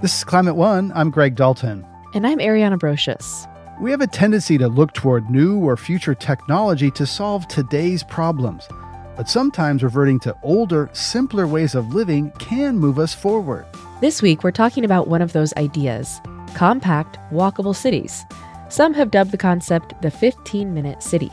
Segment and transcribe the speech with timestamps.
[0.00, 0.92] This is Climate One.
[0.94, 1.84] I'm Greg Dalton.
[2.14, 3.50] And I'm Ariana Brocious.
[3.80, 8.68] We have a tendency to look toward new or future technology to solve today's problems.
[9.16, 13.66] But sometimes reverting to older, simpler ways of living can move us forward.
[14.00, 16.20] This week, we're talking about one of those ideas
[16.54, 18.24] compact, walkable cities.
[18.68, 21.32] Some have dubbed the concept the 15 minute city.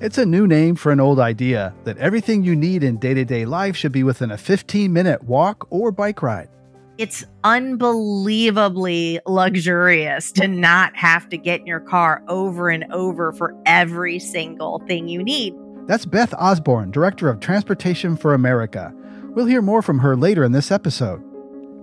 [0.00, 3.26] It's a new name for an old idea that everything you need in day to
[3.26, 6.48] day life should be within a 15 minute walk or bike ride.
[6.98, 13.54] It's unbelievably luxurious to not have to get in your car over and over for
[13.66, 15.54] every single thing you need.
[15.86, 18.92] That's Beth Osborne, Director of Transportation for America.
[19.28, 21.22] We'll hear more from her later in this episode.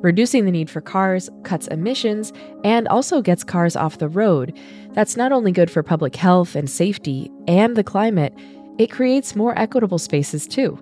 [0.01, 2.33] Reducing the need for cars cuts emissions
[2.65, 4.53] and also gets cars off the road.
[4.91, 8.33] That's not only good for public health and safety and the climate,
[8.77, 10.77] it creates more equitable spaces too.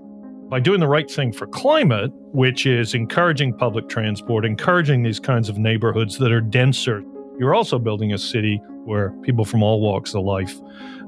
[0.53, 5.49] By doing the right thing for climate, which is encouraging public transport, encouraging these kinds
[5.49, 7.03] of neighborhoods that are denser,
[7.39, 10.61] you're also building a city where people from all walks of life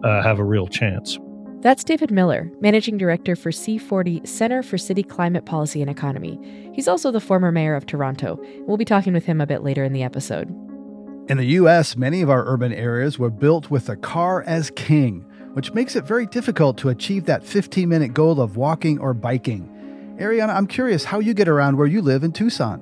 [0.03, 1.19] uh, have a real chance.
[1.59, 6.39] That's David Miller, Managing Director for C40 Center for City Climate Policy and Economy.
[6.73, 8.39] He's also the former mayor of Toronto.
[8.61, 10.49] We'll be talking with him a bit later in the episode.
[11.29, 15.23] In the U.S., many of our urban areas were built with the car as king,
[15.55, 19.69] which makes it very difficult to achieve that 15 minute goal of walking or biking.
[20.19, 22.81] Ariana, I'm curious how you get around where you live in Tucson.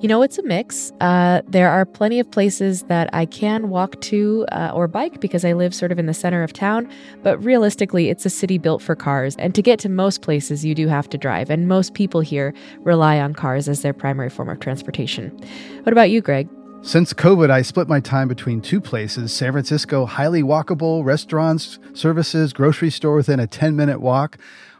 [0.00, 0.92] You know, it's a mix.
[1.02, 5.44] Uh, there are plenty of places that I can walk to uh, or bike because
[5.44, 6.90] I live sort of in the center of town.
[7.22, 9.36] But realistically, it's a city built for cars.
[9.36, 11.50] And to get to most places, you do have to drive.
[11.50, 15.38] And most people here rely on cars as their primary form of transportation.
[15.82, 16.48] What about you, Greg?
[16.82, 22.54] Since COVID, I split my time between two places San Francisco, highly walkable restaurants, services,
[22.54, 24.38] grocery store within a 10 minute walk.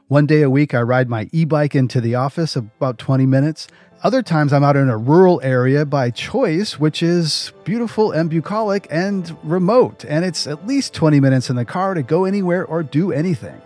[0.09, 3.69] One day a week, I ride my e bike into the office, about 20 minutes.
[4.03, 8.87] Other times I'm out in a rural area by choice, which is beautiful and bucolic
[8.91, 12.83] and remote, and it's at least 20 minutes in the car to go anywhere or
[12.83, 13.61] do anything.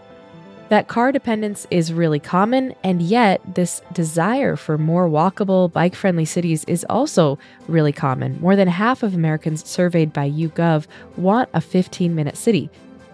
[0.71, 6.25] That car dependence is really common, and yet this desire for more walkable, bike friendly
[6.25, 7.39] cities is also
[7.69, 8.41] really common.
[8.41, 10.87] More than half of Americans surveyed by YouGov
[11.19, 12.71] want a 15 minute city.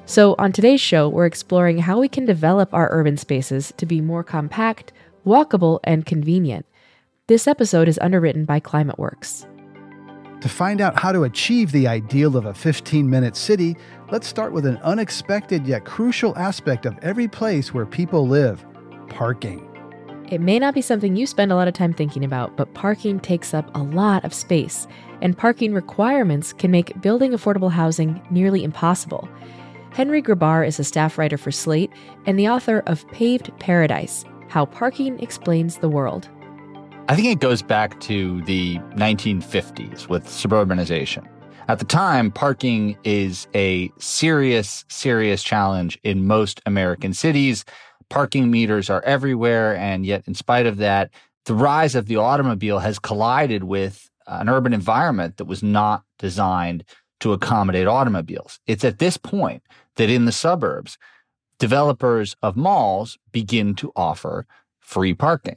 [0.06, 4.00] So, on today's show, we're exploring how we can develop our urban spaces to be
[4.00, 4.92] more compact,
[5.26, 6.66] walkable, and convenient.
[7.26, 9.46] This episode is underwritten by ClimateWorks.
[10.40, 13.76] To find out how to achieve the ideal of a 15 minute city,
[14.10, 18.64] let's start with an unexpected yet crucial aspect of every place where people live
[19.08, 19.66] parking.
[20.28, 23.18] It may not be something you spend a lot of time thinking about, but parking
[23.18, 24.86] takes up a lot of space,
[25.20, 29.28] and parking requirements can make building affordable housing nearly impossible.
[29.92, 31.90] Henry Grabar is a staff writer for Slate
[32.26, 36.28] and the author of Paved Paradise How Parking Explains the World.
[37.08, 41.26] I think it goes back to the 1950s with suburbanization.
[41.68, 47.64] At the time, parking is a serious, serious challenge in most American cities.
[48.08, 49.76] Parking meters are everywhere.
[49.76, 51.10] And yet, in spite of that,
[51.44, 56.84] the rise of the automobile has collided with an urban environment that was not designed
[57.20, 58.58] to accommodate automobiles.
[58.66, 59.62] It's at this point
[59.96, 60.98] that in the suburbs,
[61.58, 64.46] developers of malls begin to offer
[64.80, 65.56] free parking.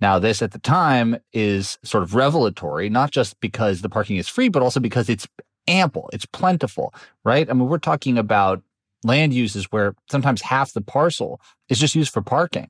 [0.00, 4.28] Now, this at the time is sort of revelatory, not just because the parking is
[4.28, 5.28] free, but also because it's
[5.66, 6.94] ample, it's plentiful,
[7.24, 7.48] right?
[7.48, 8.62] I mean, we're talking about
[9.04, 12.68] land uses where sometimes half the parcel is just used for parking.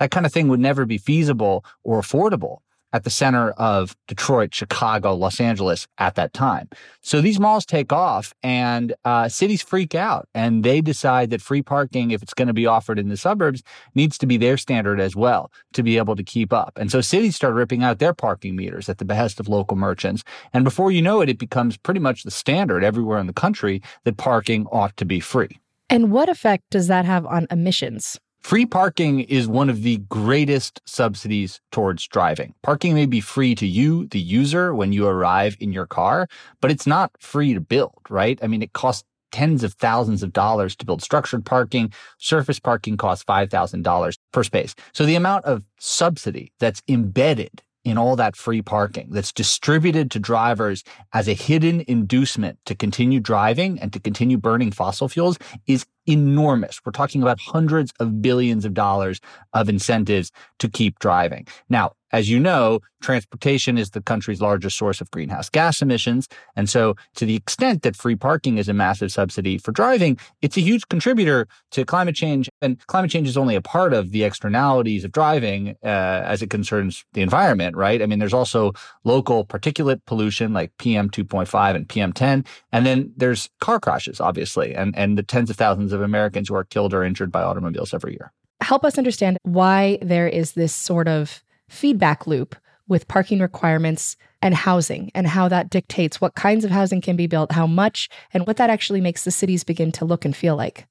[0.00, 2.58] That kind of thing would never be feasible or affordable
[2.92, 6.68] at the center of Detroit, Chicago, Los Angeles at that time.
[7.00, 11.62] So these malls take off and uh, cities freak out and they decide that free
[11.62, 13.62] parking, if it's going to be offered in the suburbs,
[13.94, 16.72] needs to be their standard as well to be able to keep up.
[16.76, 20.24] And so cities start ripping out their parking meters at the behest of local merchants.
[20.52, 23.82] And before you know it, it becomes pretty much the standard everywhere in the country
[24.04, 25.58] that parking ought to be free.
[25.88, 28.18] And what effect does that have on emissions?
[28.42, 32.54] Free parking is one of the greatest subsidies towards driving.
[32.62, 36.26] Parking may be free to you, the user, when you arrive in your car,
[36.60, 38.38] but it's not free to build, right?
[38.42, 41.92] I mean, it costs tens of thousands of dollars to build structured parking.
[42.18, 44.74] Surface parking costs $5,000 per space.
[44.92, 50.18] So the amount of subsidy that's embedded in all that free parking that's distributed to
[50.18, 55.86] drivers as a hidden inducement to continue driving and to continue burning fossil fuels is
[56.06, 56.80] enormous.
[56.84, 59.20] We're talking about hundreds of billions of dollars
[59.52, 61.46] of incentives to keep driving.
[61.68, 66.28] Now, as you know, transportation is the country's largest source of greenhouse gas emissions.
[66.56, 70.56] And so, to the extent that free parking is a massive subsidy for driving, it's
[70.56, 72.48] a huge contributor to climate change.
[72.60, 76.50] And climate change is only a part of the externalities of driving uh, as it
[76.50, 78.02] concerns the environment, right?
[78.02, 78.72] I mean, there's also
[79.04, 82.44] local particulate pollution like PM 2.5 and PM 10.
[82.72, 86.54] And then there's car crashes, obviously, and, and the tens of thousands of Americans who
[86.54, 88.32] are killed or injured by automobiles every year.
[88.60, 91.42] Help us understand why there is this sort of
[91.72, 92.54] feedback loop
[92.86, 97.26] with parking requirements and housing and how that dictates what kinds of housing can be
[97.26, 100.56] built, how much, and what that actually makes the cities begin to look and feel
[100.56, 100.86] like.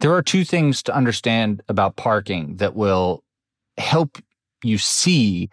[0.00, 3.24] There are two things to understand about parking that will
[3.78, 4.18] help
[4.62, 5.48] you see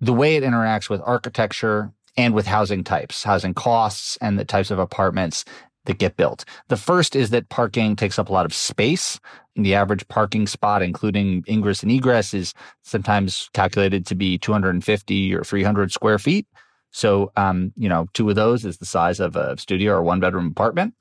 [0.00, 4.70] the way it interacts with architecture and with housing types, housing costs, and the types
[4.70, 5.44] of apartments
[5.86, 6.44] that get built.
[6.68, 9.20] The first is that parking takes up a lot of space.
[9.56, 15.44] The average parking spot, including ingress and egress, is sometimes calculated to be 250 or
[15.44, 16.46] 300 square feet.
[16.90, 20.20] So, um, you know, two of those is the size of a studio or one
[20.20, 20.94] bedroom apartment.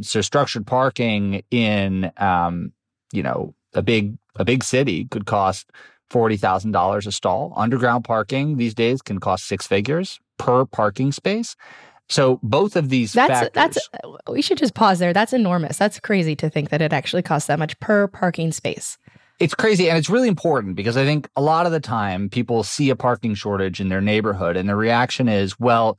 [0.00, 2.72] So, structured parking in, um,
[3.12, 5.70] you know, a big a big city could cost
[6.10, 7.52] forty thousand dollars a stall.
[7.56, 11.56] Underground parking these days can cost six figures per parking space.
[12.08, 13.88] So both of these that's factors, that's
[14.28, 15.12] we should just pause there.
[15.12, 15.76] That's enormous.
[15.76, 18.96] That's crazy to think that it actually costs that much per parking space.
[19.38, 22.62] It's crazy and it's really important because I think a lot of the time people
[22.64, 25.98] see a parking shortage in their neighborhood and the reaction is, well,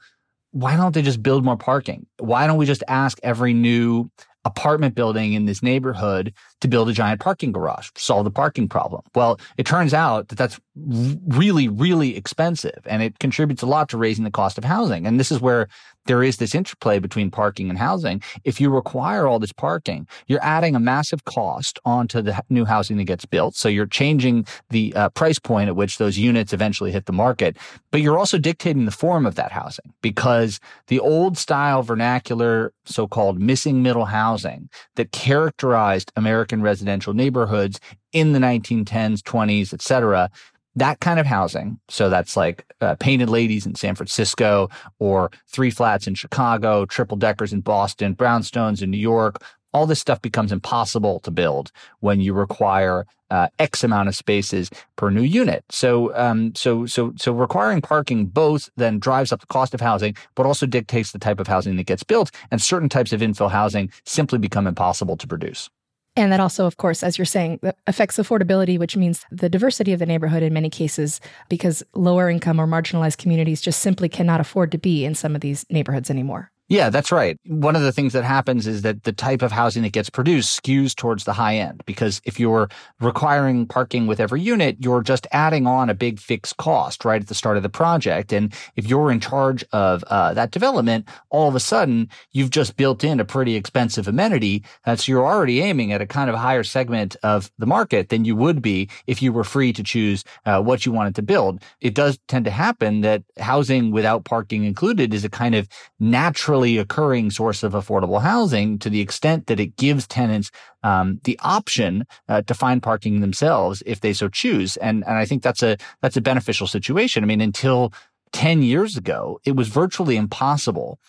[0.51, 2.05] why don't they just build more parking?
[2.17, 4.09] Why don't we just ask every new
[4.45, 9.01] apartment building in this neighborhood to build a giant parking garage, solve the parking problem.
[9.13, 13.97] Well, it turns out that that's really, really expensive and it contributes a lot to
[13.97, 15.05] raising the cost of housing.
[15.05, 15.67] And this is where
[16.09, 18.19] there is this interplay between parking and housing.
[18.43, 22.97] If you require all this parking, you're adding a massive cost onto the new housing
[22.97, 23.55] that gets built.
[23.55, 27.57] So you're changing the uh, price point at which those units eventually hit the market,
[27.91, 33.39] but you're also dictating the form of that housing because the old style vernacular, so-called
[33.39, 37.79] missing middle housing that characterized American residential neighborhoods
[38.13, 40.31] in the 1910s, 20s, et cetera,
[40.79, 41.79] that kind of housing.
[41.89, 47.17] So that's like uh, painted ladies in San Francisco or three flats in Chicago, triple
[47.17, 49.43] deckers in Boston, brownstones in New York.
[49.71, 54.71] All this stuff becomes impossible to build when you require uh, X amount of spaces
[54.95, 55.63] per new unit.
[55.69, 60.15] So, um, so, so, so requiring parking both then drives up the cost of housing,
[60.35, 62.31] but also dictates the type of housing that gets built.
[62.49, 65.69] And certain types of infill housing simply become impossible to produce.
[66.15, 69.99] And that also, of course, as you're saying, affects affordability, which means the diversity of
[69.99, 74.71] the neighborhood in many cases, because lower income or marginalized communities just simply cannot afford
[74.71, 76.51] to be in some of these neighborhoods anymore.
[76.69, 77.35] Yeah, that's right.
[77.47, 80.61] One of the things that happens is that the type of housing that gets produced
[80.61, 82.69] skews towards the high end because if you're
[82.99, 87.27] requiring parking with every unit, you're just adding on a big fixed cost right at
[87.27, 88.31] the start of the project.
[88.31, 92.77] And if you're in charge of uh, that development, all of a sudden you've just
[92.77, 94.63] built in a pretty expensive amenity.
[94.85, 98.25] Uh, so you're already aiming at a kind of higher segment of the market than
[98.25, 101.63] you would be if you were free to choose uh, what you wanted to build.
[101.81, 105.67] It does tend to happen that housing without parking included is a kind of
[105.99, 110.51] natural naturally occurring source of affordable housing to the extent that it gives tenants
[110.83, 114.77] um, the option uh, to find parking themselves if they so choose.
[114.77, 117.23] And and I think that's a that's a beneficial situation.
[117.23, 117.91] I mean, until
[118.31, 120.99] ten years ago, it was virtually impossible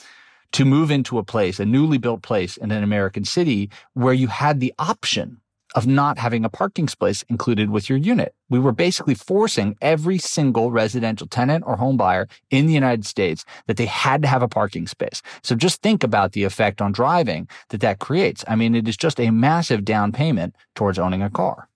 [0.53, 4.29] to move into a place, a newly built place in an American city where you
[4.29, 5.40] had the option
[5.75, 8.35] of not having a parking space included with your unit.
[8.49, 13.45] We were basically forcing every single residential tenant or home buyer in the United States
[13.67, 15.23] that they had to have a parking space.
[15.43, 18.45] So just think about the effect on driving that that creates.
[18.49, 21.69] I mean, it is just a massive down payment towards owning a car.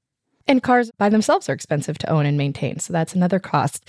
[0.47, 2.79] And cars by themselves are expensive to own and maintain.
[2.79, 3.89] So that's another cost.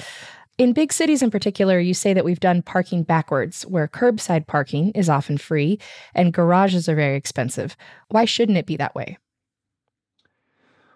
[0.57, 4.91] In big cities in particular, you say that we've done parking backwards, where curbside parking
[4.91, 5.79] is often free
[6.13, 7.75] and garages are very expensive.
[8.07, 9.17] Why shouldn't it be that way?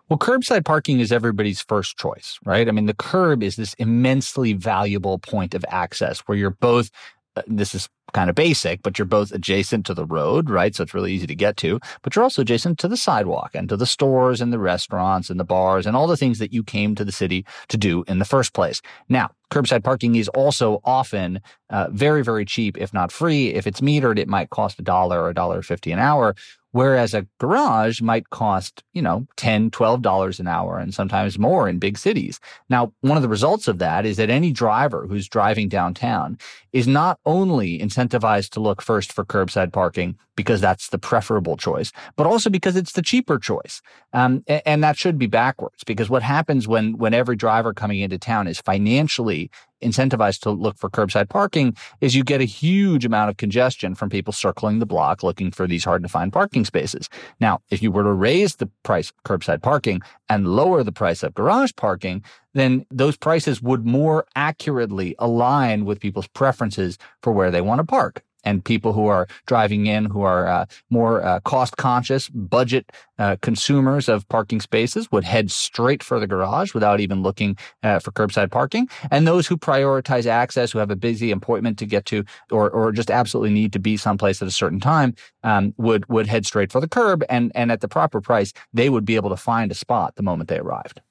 [0.10, 2.68] Well, curbside parking is everybody's first choice, right?
[2.68, 6.90] I mean, the curb is this immensely valuable point of access where you're both,
[7.36, 10.74] uh, this is kind of basic, but you're both adjacent to the road, right?
[10.74, 13.70] So it's really easy to get to, but you're also adjacent to the sidewalk and
[13.70, 16.64] to the stores and the restaurants and the bars and all the things that you
[16.64, 18.82] came to the city to do in the first place.
[19.10, 21.40] Now, curbside parking is also often
[21.70, 23.50] uh, very, very cheap, if not free.
[23.50, 26.36] If it's metered, it might cost a dollar or a dollar fifty an hour,
[26.72, 31.80] Whereas a garage might cost, you know, $10, $12 an hour and sometimes more in
[31.80, 32.40] big cities.
[32.70, 36.38] Now, one of the results of that is that any driver who's driving downtown
[36.72, 41.92] is not only incentivized to look first for curbside parking because that's the preferable choice,
[42.16, 43.82] but also because it's the cheaper choice.
[44.14, 48.00] Um, and, and that should be backwards because what happens when when every driver coming
[48.00, 49.52] into town is financially
[49.84, 54.10] incentivized to look for curbside parking is you get a huge amount of congestion from
[54.10, 57.10] people circling the block looking for these hard to find parking spaces.
[57.42, 61.22] Now, if you were to raise the price of curbside parking and lower the price
[61.22, 67.52] of garage parking, then those prices would more accurately align with people's preferences for where
[67.52, 71.40] they want to park and people who are driving in who are uh, more uh,
[71.42, 77.00] cost conscious, budget uh, consumers of parking spaces would head straight for the garage without
[77.00, 78.88] even looking uh, for curbside parking.
[79.12, 82.92] And those who prioritize access, who have a busy appointment to get to, or or
[82.92, 86.72] just absolutely need to be someplace at a certain time, um, would would head straight
[86.72, 87.24] for the curb.
[87.30, 90.24] And and at the proper price, they would be able to find a spot the
[90.24, 91.02] moment they arrived.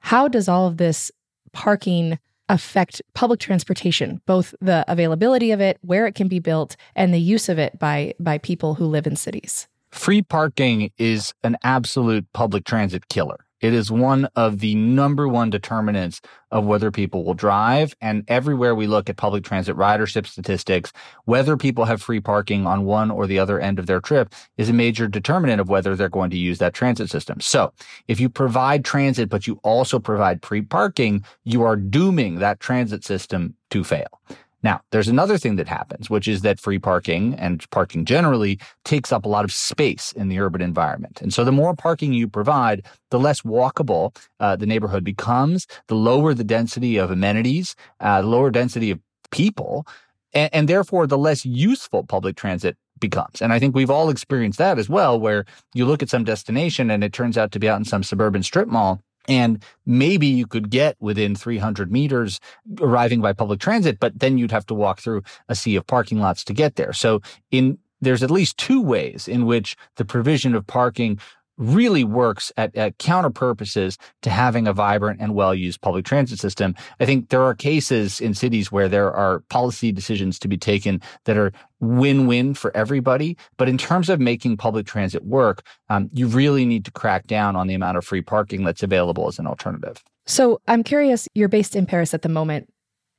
[0.00, 1.10] How does all of this
[1.52, 7.12] parking affect public transportation, both the availability of it, where it can be built, and
[7.12, 9.68] the use of it by by people who live in cities.
[9.90, 13.38] Free parking is an absolute public transit killer.
[13.60, 17.94] It is one of the number one determinants of whether people will drive.
[18.00, 20.92] And everywhere we look at public transit ridership statistics,
[21.24, 24.68] whether people have free parking on one or the other end of their trip is
[24.68, 27.40] a major determinant of whether they're going to use that transit system.
[27.40, 27.72] So
[28.06, 33.04] if you provide transit, but you also provide free parking, you are dooming that transit
[33.04, 34.20] system to fail.
[34.62, 39.12] Now, there's another thing that happens, which is that free parking and parking generally takes
[39.12, 41.22] up a lot of space in the urban environment.
[41.22, 45.94] And so the more parking you provide, the less walkable uh, the neighborhood becomes, the
[45.94, 48.98] lower the density of amenities, uh, the lower density of
[49.30, 49.86] people,
[50.32, 53.40] and, and therefore the less useful public transit becomes.
[53.40, 56.90] And I think we've all experienced that as well, where you look at some destination
[56.90, 60.46] and it turns out to be out in some suburban strip mall and maybe you
[60.46, 62.40] could get within 300 meters
[62.80, 66.18] arriving by public transit, but then you'd have to walk through a sea of parking
[66.18, 66.92] lots to get there.
[66.92, 67.20] So
[67.50, 71.18] in there's at least two ways in which the provision of parking
[71.58, 76.38] really works at, at counter purposes to having a vibrant and well used public transit
[76.38, 76.74] system.
[77.00, 81.02] I think there are cases in cities where there are policy decisions to be taken
[81.24, 83.36] that are win win for everybody.
[83.56, 87.56] But in terms of making public transit work, um, you really need to crack down
[87.56, 90.02] on the amount of free parking that's available as an alternative.
[90.26, 92.72] So I'm curious, you're based in Paris at the moment.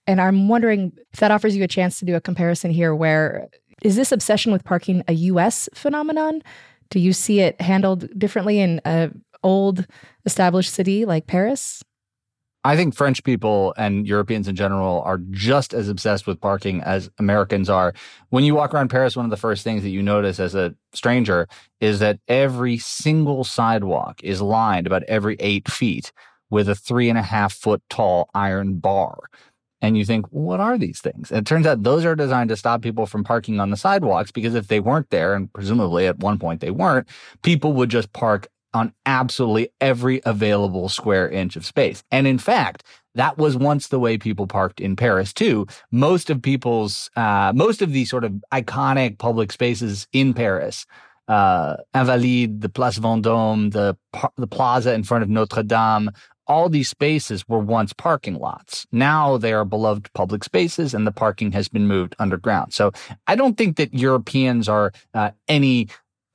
[0.07, 3.47] And I'm wondering if that offers you a chance to do a comparison here where
[3.81, 6.41] is this obsession with parking a US phenomenon?
[6.89, 9.11] Do you see it handled differently in a
[9.43, 9.85] old
[10.25, 11.83] established city like Paris?
[12.63, 17.09] I think French people and Europeans in general are just as obsessed with parking as
[17.17, 17.93] Americans are.
[18.29, 20.75] When you walk around Paris, one of the first things that you notice as a
[20.93, 21.47] stranger
[21.79, 26.11] is that every single sidewalk is lined about every eight feet
[26.49, 29.29] with a three and a half foot tall iron bar
[29.81, 31.31] and you think, what are these things?
[31.31, 34.31] And it turns out those are designed to stop people from parking on the sidewalks
[34.31, 37.07] because if they weren't there, and presumably at one point they weren't,
[37.43, 42.03] people would just park on absolutely every available square inch of space.
[42.11, 42.83] And in fact,
[43.15, 45.67] that was once the way people parked in Paris too.
[45.91, 50.85] Most of people's, uh, most of these sort of iconic public spaces in Paris,
[51.27, 53.97] uh, Invalides, the Place Vendôme, the
[54.37, 56.09] the plaza in front of Notre Dame,
[56.47, 58.87] all these spaces were once parking lots.
[58.91, 62.73] Now they are beloved public spaces and the parking has been moved underground.
[62.73, 62.91] So
[63.27, 65.87] I don't think that Europeans are uh, any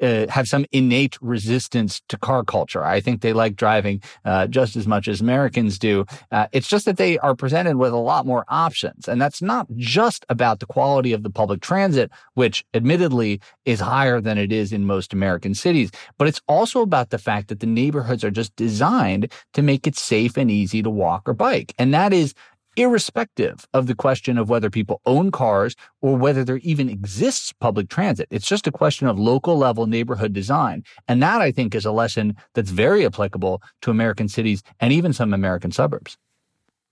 [0.04, 2.84] uh, have some innate resistance to car culture.
[2.84, 6.04] I think they like driving uh, just as much as Americans do.
[6.30, 9.08] Uh, it's just that they are presented with a lot more options.
[9.08, 14.20] And that's not just about the quality of the public transit, which admittedly is higher
[14.20, 17.66] than it is in most American cities, but it's also about the fact that the
[17.66, 21.74] neighborhoods are just designed to make it safe and easy to walk or bike.
[21.78, 22.34] And that is
[22.76, 27.88] irrespective of the question of whether people own cars or whether there even exists public
[27.88, 28.28] transit.
[28.30, 30.84] It's just a question of local level neighborhood design.
[31.08, 35.12] And that I think is a lesson that's very applicable to American cities and even
[35.12, 36.16] some American suburbs.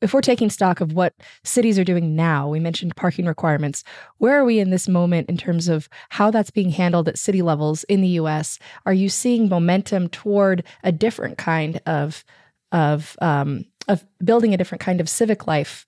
[0.03, 3.85] If we're taking stock of what cities are doing now, we mentioned parking requirements.
[4.19, 7.41] Where are we in this moment in terms of how that's being handled at city
[7.41, 8.59] levels in the US?
[8.85, 12.25] Are you seeing momentum toward a different kind of
[12.73, 15.87] of um, of building a different kind of civic life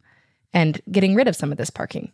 [0.53, 2.13] and getting rid of some of this parking.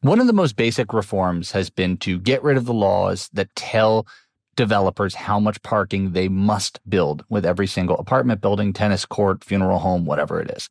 [0.00, 3.54] One of the most basic reforms has been to get rid of the laws that
[3.56, 4.06] tell
[4.54, 9.78] developers how much parking they must build with every single apartment building, tennis court, funeral
[9.78, 10.68] home, whatever it is.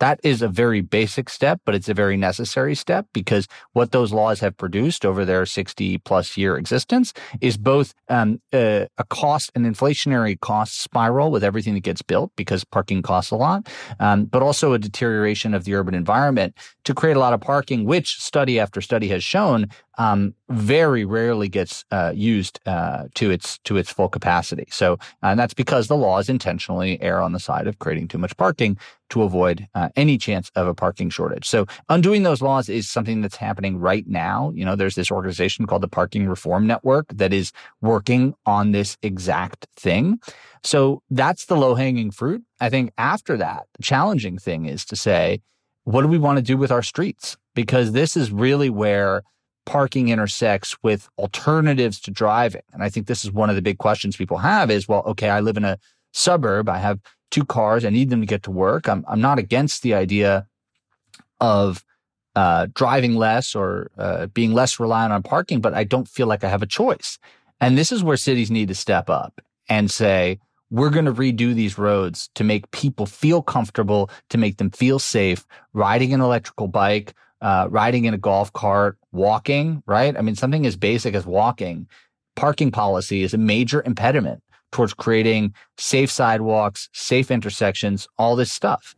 [0.00, 4.12] That is a very basic step, but it's a very necessary step because what those
[4.12, 9.52] laws have produced over their 60 plus year existence is both um, a, a, cost,
[9.54, 13.68] an inflationary cost spiral with everything that gets built because parking costs a lot,
[14.00, 17.84] um, but also a deterioration of the urban environment to create a lot of parking,
[17.84, 23.58] which study after study has shown um, very rarely gets uh, used uh, to its
[23.58, 24.66] to its full capacity.
[24.70, 28.36] So, and that's because the laws intentionally err on the side of creating too much
[28.36, 28.76] parking
[29.10, 31.46] to avoid uh, any chance of a parking shortage.
[31.46, 34.52] So, undoing those laws is something that's happening right now.
[34.54, 38.96] You know, there's this organization called the Parking Reform Network that is working on this
[39.02, 40.20] exact thing.
[40.62, 42.42] So, that's the low hanging fruit.
[42.60, 45.40] I think after that, the challenging thing is to say,
[45.84, 47.36] what do we want to do with our streets?
[47.54, 49.22] Because this is really where
[49.66, 52.62] parking intersects with alternatives to driving.
[52.72, 55.30] And I think this is one of the big questions people have is, well, okay,
[55.30, 55.78] I live in a
[56.12, 56.68] suburb.
[56.68, 57.00] I have
[57.30, 57.84] two cars.
[57.84, 58.88] I need them to get to work.
[58.88, 60.46] I'm, I'm not against the idea
[61.40, 61.84] of
[62.36, 66.44] uh, driving less or uh, being less reliant on parking, but I don't feel like
[66.44, 67.18] I have a choice.
[67.60, 70.40] And this is where cities need to step up and say,
[70.74, 74.98] we're going to redo these roads to make people feel comfortable, to make them feel
[74.98, 80.16] safe, riding an electrical bike, uh, riding in a golf cart, walking, right?
[80.16, 81.86] I mean, something as basic as walking,
[82.34, 88.96] parking policy is a major impediment towards creating safe sidewalks, safe intersections, all this stuff.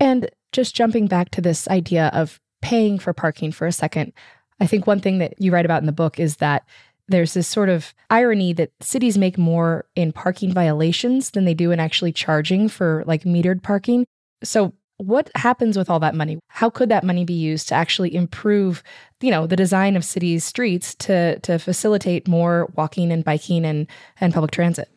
[0.00, 4.14] And just jumping back to this idea of paying for parking for a second,
[4.60, 6.64] I think one thing that you write about in the book is that
[7.08, 11.70] there's this sort of irony that cities make more in parking violations than they do
[11.70, 14.04] in actually charging for like metered parking.
[14.44, 16.38] So what happens with all that money?
[16.48, 18.82] How could that money be used to actually improve,
[19.20, 23.86] you know, the design of cities' streets to to facilitate more walking and biking and
[24.20, 24.88] and public transit?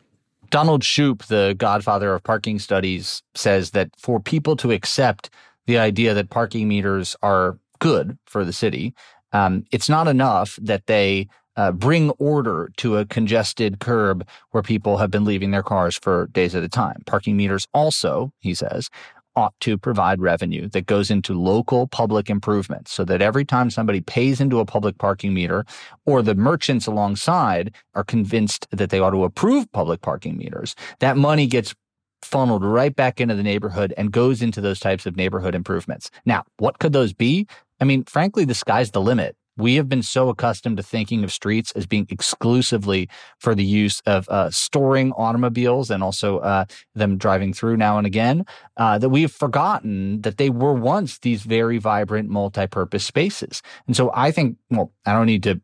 [0.50, 5.30] Donald Shoup, the godfather of parking studies, says that for people to accept
[5.66, 8.94] the idea that parking meters are good for the city,
[9.32, 14.98] um, it's not enough that they uh, bring order to a congested curb where people
[14.98, 17.02] have been leaving their cars for days at a time.
[17.06, 18.88] Parking meters also, he says,
[19.34, 24.00] ought to provide revenue that goes into local public improvements so that every time somebody
[24.00, 25.64] pays into a public parking meter
[26.04, 31.16] or the merchants alongside are convinced that they ought to approve public parking meters, that
[31.16, 31.74] money gets
[32.22, 36.10] funneled right back into the neighborhood and goes into those types of neighborhood improvements.
[36.24, 37.46] Now, what could those be?
[37.80, 39.36] I mean, frankly, the sky's the limit.
[39.56, 44.00] We have been so accustomed to thinking of streets as being exclusively for the use
[44.06, 48.44] of uh, storing automobiles and also uh, them driving through now and again
[48.76, 53.62] uh, that we have forgotten that they were once these very vibrant multi-purpose spaces.
[53.86, 55.60] And so I think, well, I don't need to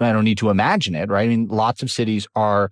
[0.00, 1.22] I don't need to imagine it, right?
[1.22, 2.70] I mean, lots of cities are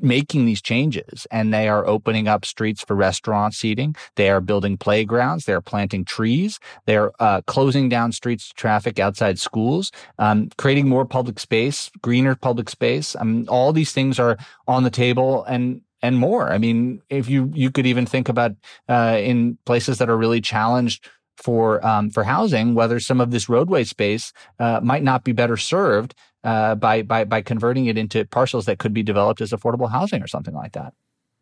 [0.00, 3.94] making these changes and they are opening up streets for restaurant seating.
[4.16, 5.44] They are building playgrounds.
[5.44, 6.60] They are planting trees.
[6.86, 11.90] They are uh, closing down streets to traffic outside schools, um, creating more public space,
[12.02, 13.16] greener public space.
[13.16, 16.52] Um, all these things are on the table and and more.
[16.52, 18.52] I mean, if you you could even think about
[18.88, 23.48] uh, in places that are really challenged for um, for housing, whether some of this
[23.48, 28.24] roadway space uh, might not be better served uh, by by by converting it into
[28.26, 30.92] parcels that could be developed as affordable housing or something like that.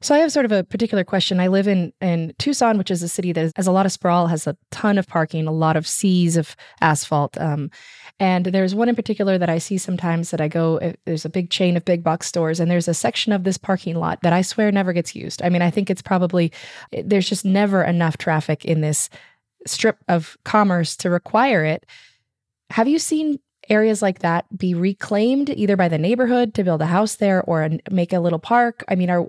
[0.03, 1.41] So I have sort of a particular question.
[1.41, 4.27] I live in in Tucson, which is a city that has a lot of sprawl,
[4.27, 7.39] has a ton of parking, a lot of seas of asphalt.
[7.41, 7.71] Um,
[8.21, 10.77] and there's one in particular that I see sometimes that I go.
[10.79, 13.57] Eh, there's a big chain of big box stores, and there's a section of this
[13.57, 15.41] parking lot that I swear never gets used.
[15.43, 16.53] I mean, I think it's probably
[16.93, 19.09] eh, there's just never enough traffic in this
[19.67, 21.87] strip of commerce to require it.
[22.71, 26.87] Have you seen areas like that be reclaimed either by the neighborhood to build a
[26.87, 28.85] house there or make a little park?
[28.89, 29.27] I mean, are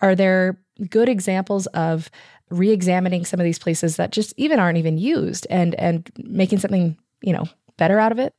[0.00, 0.58] are there
[0.90, 2.10] good examples of
[2.50, 6.96] re-examining some of these places that just even aren't even used and and making something,
[7.22, 7.44] you know,
[7.76, 8.34] better out of it?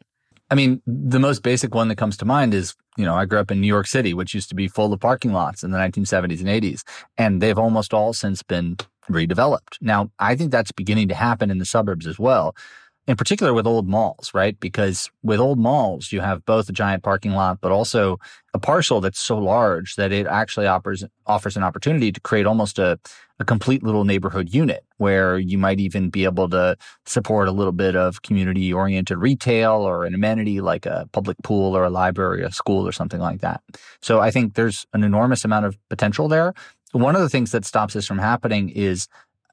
[0.51, 3.39] I mean, the most basic one that comes to mind is, you know, I grew
[3.39, 5.77] up in New York City, which used to be full of parking lots in the
[5.77, 6.83] 1970s and 80s,
[7.17, 8.77] and they've almost all since been
[9.09, 9.77] redeveloped.
[9.81, 12.55] Now, I think that's beginning to happen in the suburbs as well
[13.07, 14.59] in particular with old malls, right?
[14.59, 18.19] Because with old malls, you have both a giant parking lot, but also
[18.53, 22.79] a parcel that's so large that it actually offers offers an opportunity to create almost
[22.79, 22.99] a,
[23.39, 27.73] a complete little neighborhood unit where you might even be able to support a little
[27.73, 32.43] bit of community oriented retail or an amenity like a public pool or a library,
[32.43, 33.61] a school or something like that.
[34.01, 36.53] So I think there's an enormous amount of potential there.
[36.95, 39.09] One of the things that stops this from happening is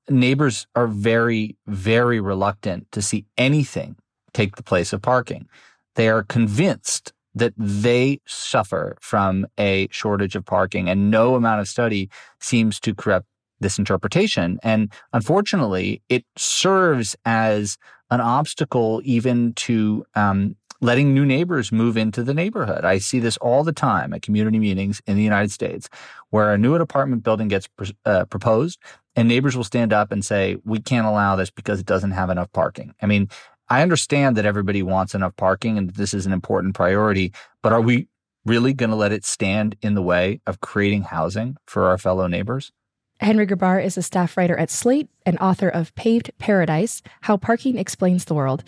[0.08, 3.96] neighbors are very, very reluctant to see anything
[4.32, 5.48] take the place of parking.
[5.96, 11.66] They are convinced that they suffer from a shortage of parking, and no amount of
[11.66, 13.26] study seems to correct
[13.58, 14.60] this interpretation.
[14.62, 17.76] And unfortunately, it serves as
[18.12, 22.84] an obstacle even to um, letting new neighbors move into the neighborhood.
[22.84, 25.88] I see this all the time at community meetings in the United States
[26.30, 27.68] where a new apartment building gets
[28.04, 28.80] uh, proposed
[29.14, 32.30] and neighbors will stand up and say, we can't allow this because it doesn't have
[32.30, 32.94] enough parking.
[33.00, 33.28] I mean,
[33.68, 37.80] I understand that everybody wants enough parking and this is an important priority, but are
[37.80, 38.08] we
[38.44, 42.26] really going to let it stand in the way of creating housing for our fellow
[42.26, 42.72] neighbors?
[43.20, 47.78] Henry Grabar is a staff writer at Slate and author of Paved Paradise How Parking
[47.78, 48.64] Explains the World.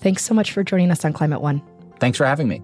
[0.00, 1.62] Thanks so much for joining us on Climate One.
[1.98, 2.62] Thanks for having me.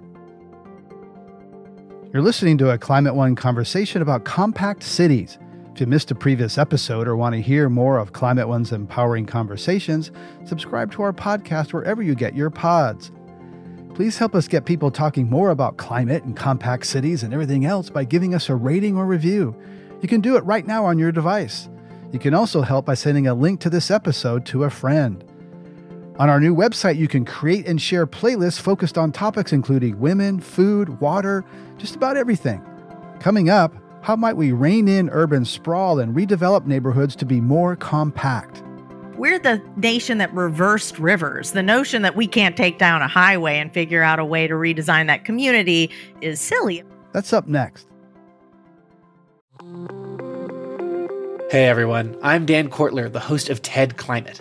[2.12, 5.38] You're listening to a Climate One conversation about compact cities.
[5.74, 9.26] If you missed a previous episode or want to hear more of Climate One's empowering
[9.26, 10.12] conversations,
[10.44, 13.10] subscribe to our podcast wherever you get your pods.
[13.94, 17.90] Please help us get people talking more about climate and compact cities and everything else
[17.90, 19.56] by giving us a rating or review.
[20.00, 21.68] You can do it right now on your device.
[22.12, 25.24] You can also help by sending a link to this episode to a friend.
[26.16, 30.38] On our new website, you can create and share playlists focused on topics including women,
[30.38, 31.44] food, water,
[31.76, 32.64] just about everything.
[33.18, 37.74] Coming up, how might we rein in urban sprawl and redevelop neighborhoods to be more
[37.74, 38.62] compact?
[39.16, 41.50] We're the nation that reversed rivers.
[41.50, 44.54] The notion that we can't take down a highway and figure out a way to
[44.54, 46.84] redesign that community is silly.
[47.12, 47.88] That's up next.
[51.50, 54.40] Hey everyone, I'm Dan Kwartler, the host of TED Climate.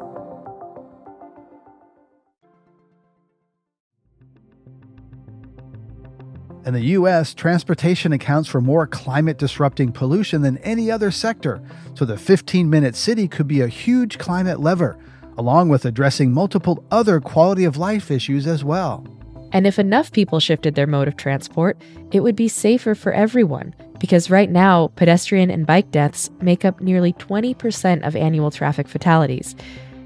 [6.63, 11.59] In the US, transportation accounts for more climate disrupting pollution than any other sector,
[11.95, 14.95] so the 15 minute city could be a huge climate lever,
[15.39, 19.07] along with addressing multiple other quality of life issues as well.
[19.51, 23.73] And if enough people shifted their mode of transport, it would be safer for everyone.
[23.99, 29.55] Because right now, pedestrian and bike deaths make up nearly 20% of annual traffic fatalities.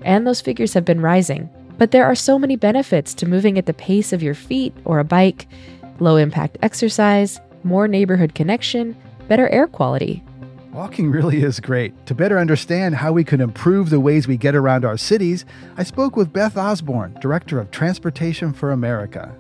[0.04, 1.50] And those figures have been rising.
[1.78, 5.00] But there are so many benefits to moving at the pace of your feet or
[5.00, 5.48] a bike
[6.00, 8.96] low impact exercise, more neighborhood connection,
[9.28, 10.24] better air quality.
[10.72, 12.06] Walking really is great.
[12.08, 15.46] To better understand how we can improve the ways we get around our cities,
[15.78, 19.34] I spoke with Beth Osborne, Director of Transportation for America.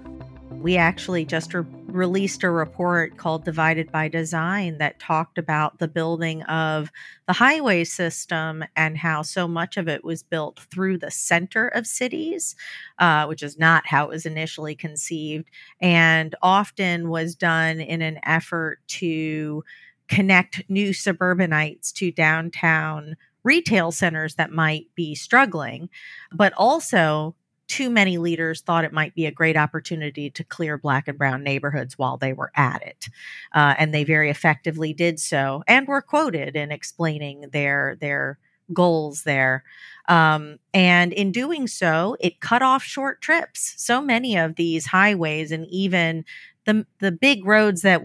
[0.65, 5.87] We actually just re- released a report called Divided by Design that talked about the
[5.87, 6.91] building of
[7.27, 11.85] the highway system and how so much of it was built through the center of
[11.85, 12.55] cities,
[12.97, 18.17] uh, which is not how it was initially conceived, and often was done in an
[18.23, 19.63] effort to
[20.07, 25.89] connect new suburbanites to downtown retail centers that might be struggling,
[26.33, 27.35] but also
[27.67, 31.43] too many leaders thought it might be a great opportunity to clear black and brown
[31.43, 33.07] neighborhoods while they were at it.
[33.53, 38.37] Uh, and they very effectively did so and were quoted in explaining their, their
[38.73, 39.63] goals there.
[40.07, 43.73] Um, and in doing so, it cut off short trips.
[43.77, 46.25] So many of these highways and even
[46.65, 48.01] the, the big roads that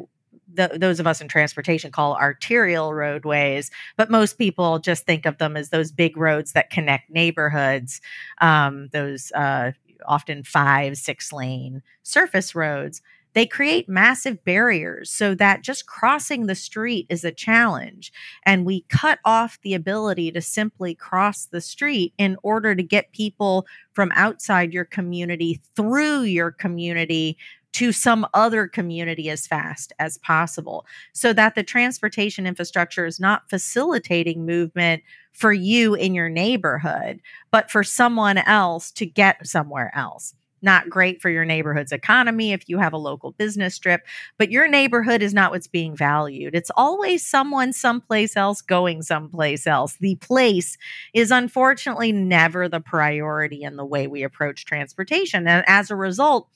[0.53, 5.39] the, those of us in transportation call arterial roadways, but most people just think of
[5.39, 8.01] them as those big roads that connect neighborhoods,
[8.41, 9.73] um, those uh,
[10.07, 13.01] often five, six lane surface roads.
[13.33, 18.13] They create massive barriers so that just crossing the street is a challenge.
[18.45, 23.13] And we cut off the ability to simply cross the street in order to get
[23.13, 27.37] people from outside your community through your community
[27.73, 33.49] to some other community as fast as possible so that the transportation infrastructure is not
[33.49, 35.03] facilitating movement
[35.33, 40.35] for you in your neighborhood, but for someone else to get somewhere else.
[40.63, 44.07] Not great for your neighborhood's economy if you have a local business strip,
[44.37, 46.55] but your neighborhood is not what's being valued.
[46.55, 49.97] It's always someone someplace else going someplace else.
[50.01, 50.77] The place
[51.15, 55.49] is unfortunately never the priority in the way we approach transportation.
[55.49, 56.49] And as a result,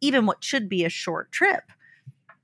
[0.00, 1.64] even what should be a short trip.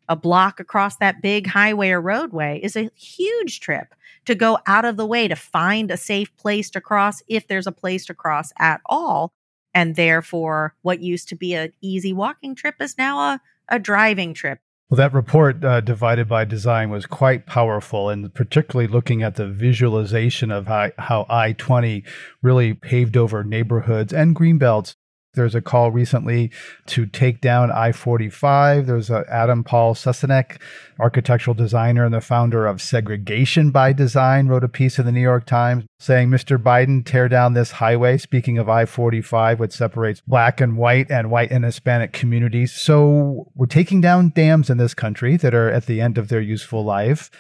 [0.09, 4.85] A block across that big highway or roadway is a huge trip to go out
[4.85, 8.15] of the way to find a safe place to cross if there's a place to
[8.15, 9.33] cross at all.
[9.75, 14.35] And therefore, what used to be an easy walking trip is now a, a driving
[14.35, 14.59] trip.
[14.91, 19.49] Well, that report, uh, Divided by Design, was quite powerful, and particularly looking at the
[19.49, 22.05] visualization of how, how I 20
[22.43, 24.97] really paved over neighborhoods and greenbelts
[25.35, 26.51] there's a call recently
[26.87, 28.87] to take down I 45.
[28.87, 30.61] There's a Adam Paul Susaneck,
[31.01, 35.21] architectural designer and the founder of Segregation by Design, wrote a piece in the New
[35.21, 36.59] York Times saying, Mr.
[36.59, 38.19] Biden, tear down this highway.
[38.19, 42.73] Speaking of I 45, which separates black and white and white and Hispanic communities.
[42.73, 46.41] So we're taking down dams in this country that are at the end of their
[46.41, 47.31] useful life.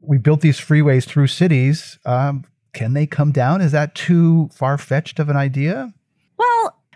[0.00, 1.98] We built these freeways through cities.
[2.04, 3.60] Um, can they come down?
[3.60, 5.94] Is that too far fetched of an idea?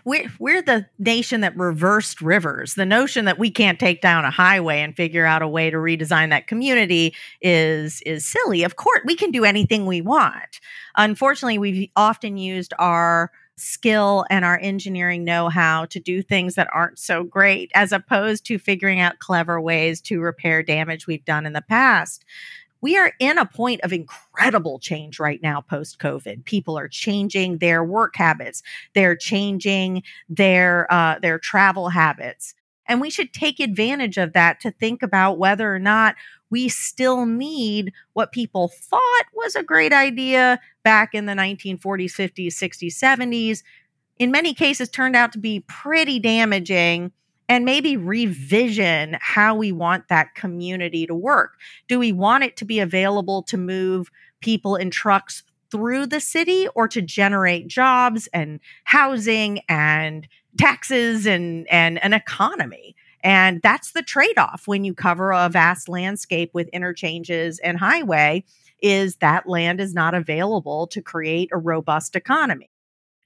[0.05, 2.73] We're, we're the nation that reversed rivers.
[2.73, 5.77] The notion that we can't take down a highway and figure out a way to
[5.77, 8.63] redesign that community is is silly.
[8.63, 10.59] Of course, we can do anything we want.
[10.97, 16.67] Unfortunately, we've often used our skill and our engineering know how to do things that
[16.73, 21.45] aren't so great, as opposed to figuring out clever ways to repair damage we've done
[21.45, 22.25] in the past.
[22.83, 26.43] We are in a point of incredible change right now post COVID.
[26.43, 28.61] People are changing their work habits,
[28.93, 32.53] they're changing their uh, their travel habits.
[32.85, 36.15] And we should take advantage of that to think about whether or not
[36.49, 42.47] we still need what people thought was a great idea back in the 1940s, 50s,
[42.47, 43.63] 60s, 70s.
[44.19, 47.13] In many cases, turned out to be pretty damaging
[47.49, 51.53] and maybe revision how we want that community to work.
[51.87, 54.09] Do we want it to be available to move
[54.41, 60.27] people in trucks through the city or to generate jobs and housing and
[60.57, 62.95] taxes and, and an economy?
[63.23, 68.43] And that's the trade off when you cover a vast landscape with interchanges and highway
[68.81, 72.69] is that land is not available to create a robust economy.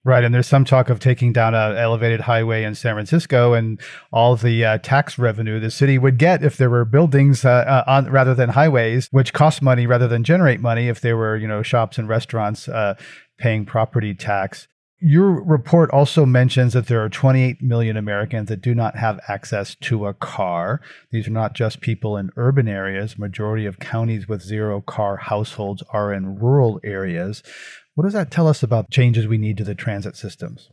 [0.08, 3.78] Right, and there's some talk of taking down an elevated highway in San Francisco, and
[4.10, 7.84] all the uh, tax revenue the city would get if there were buildings uh, uh,
[7.86, 10.88] on rather than highways, which cost money rather than generate money.
[10.88, 12.96] If there were, you know, shops and restaurants uh,
[13.38, 14.70] paying property tax.
[15.02, 19.76] Your report also mentions that there are 28 million Americans that do not have access
[19.82, 20.80] to a car.
[21.12, 23.20] These are not just people in urban areas.
[23.20, 27.43] Majority of counties with zero car households are in rural areas.
[27.98, 30.70] What does that tell us about changes we need to the transit systems?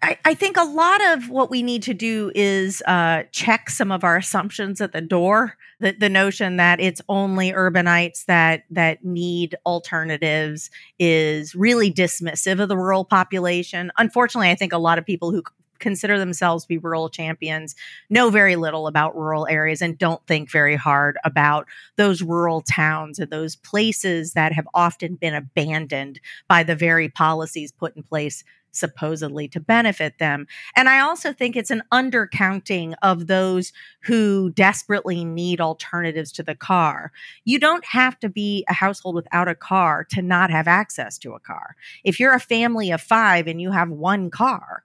[0.00, 3.90] I, I, think a lot of what we need to do is uh, check some
[3.90, 5.56] of our assumptions at the door.
[5.80, 10.70] The, the notion that it's only urbanites that that need alternatives
[11.00, 13.90] is really dismissive of the rural population.
[13.98, 15.42] Unfortunately, I think a lot of people who
[15.82, 17.74] consider themselves to be rural champions
[18.08, 21.66] know very little about rural areas and don't think very hard about
[21.96, 27.72] those rural towns and those places that have often been abandoned by the very policies
[27.72, 30.46] put in place supposedly to benefit them.
[30.74, 36.54] And I also think it's an undercounting of those who desperately need alternatives to the
[36.54, 37.12] car.
[37.44, 41.34] You don't have to be a household without a car to not have access to
[41.34, 41.76] a car.
[42.02, 44.82] If you're a family of five and you have one car,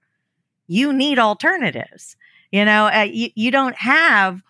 [0.67, 2.15] you need alternatives.
[2.51, 4.41] You know, uh, you, you don't have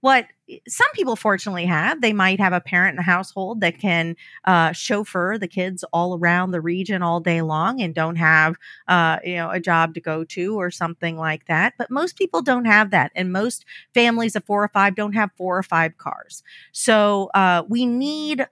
[0.00, 0.26] what
[0.68, 2.00] some people fortunately have.
[2.00, 6.16] They might have a parent in the household that can uh, chauffeur the kids all
[6.16, 10.00] around the region all day long and don't have, uh, you know, a job to
[10.00, 11.74] go to or something like that.
[11.78, 15.30] But most people don't have that, and most families of four or five don't have
[15.36, 16.44] four or five cars.
[16.70, 18.46] So uh, we need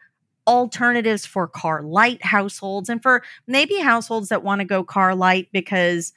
[0.47, 5.49] alternatives for car light households and for maybe households that want to go car light
[5.53, 6.13] because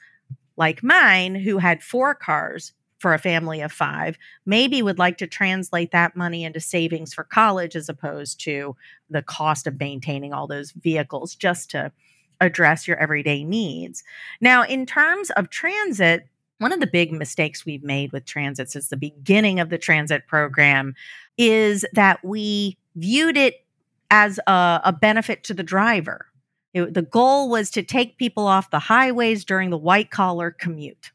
[0.58, 5.26] like mine, who had four cars for a family of five, maybe would like to
[5.26, 8.76] translate that money into savings for college as opposed to
[9.08, 11.92] the cost of maintaining all those vehicles just to
[12.40, 14.02] address your everyday needs.
[14.40, 16.26] Now, in terms of transit,
[16.58, 20.26] one of the big mistakes we've made with transit since the beginning of the transit
[20.26, 20.94] program
[21.36, 23.64] is that we viewed it
[24.10, 26.26] as a, a benefit to the driver.
[26.74, 31.12] It, the goal was to take people off the highways during the white collar commute.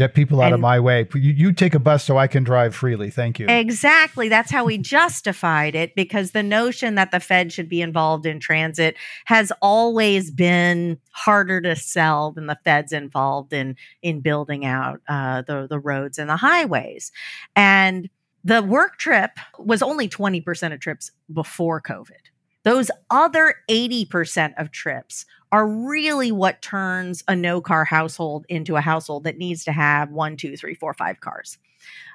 [0.00, 1.06] Get people out and, of my way.
[1.14, 3.10] You, you take a bus so I can drive freely.
[3.10, 3.46] Thank you.
[3.48, 4.30] Exactly.
[4.30, 8.40] That's how we justified it because the notion that the Fed should be involved in
[8.40, 15.02] transit has always been harder to sell than the Fed's involved in in building out
[15.06, 17.12] uh, the the roads and the highways.
[17.54, 18.08] And
[18.42, 22.29] the work trip was only 20% of trips before COVID.
[22.64, 28.80] Those other 80% of trips are really what turns a no car household into a
[28.80, 31.58] household that needs to have one, two, three, four, five cars.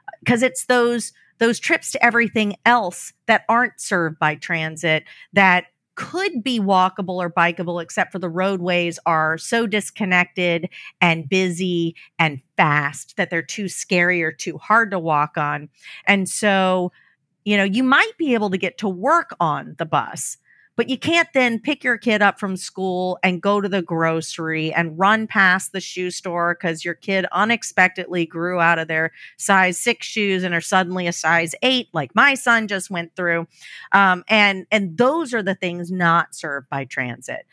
[0.07, 5.03] Uh, because it's those those trips to everything else that aren't served by transit
[5.33, 10.69] that could be walkable or bikeable, except for the roadways are so disconnected
[11.01, 15.69] and busy and fast that they're too scary or too hard to walk on.
[16.05, 16.91] And so
[17.45, 20.37] you know, you might be able to get to work on the bus,
[20.75, 24.73] but you can't then pick your kid up from school and go to the grocery
[24.73, 29.77] and run past the shoe store because your kid unexpectedly grew out of their size
[29.77, 33.47] six shoes and are suddenly a size eight, like my son just went through.
[33.93, 37.45] Um, and and those are the things not served by transit.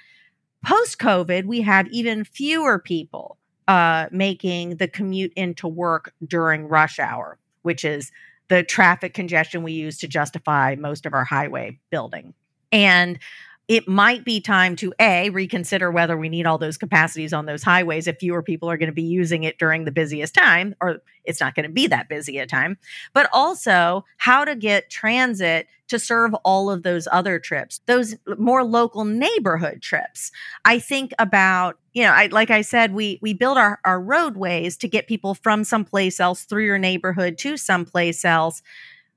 [0.64, 3.36] Post COVID, we have even fewer people
[3.68, 8.10] uh, making the commute into work during rush hour, which is
[8.48, 12.34] the traffic congestion we use to justify most of our highway building.
[12.70, 13.18] And
[13.68, 17.62] it might be time to a reconsider whether we need all those capacities on those
[17.62, 20.98] highways if fewer people are going to be using it during the busiest time or
[21.24, 22.76] it's not going to be that busy a time
[23.12, 28.64] but also how to get transit to serve all of those other trips those more
[28.64, 30.32] local neighborhood trips.
[30.64, 34.76] I think about you know I, like i said we we build our, our roadways
[34.78, 38.62] to get people from someplace else through your neighborhood to someplace else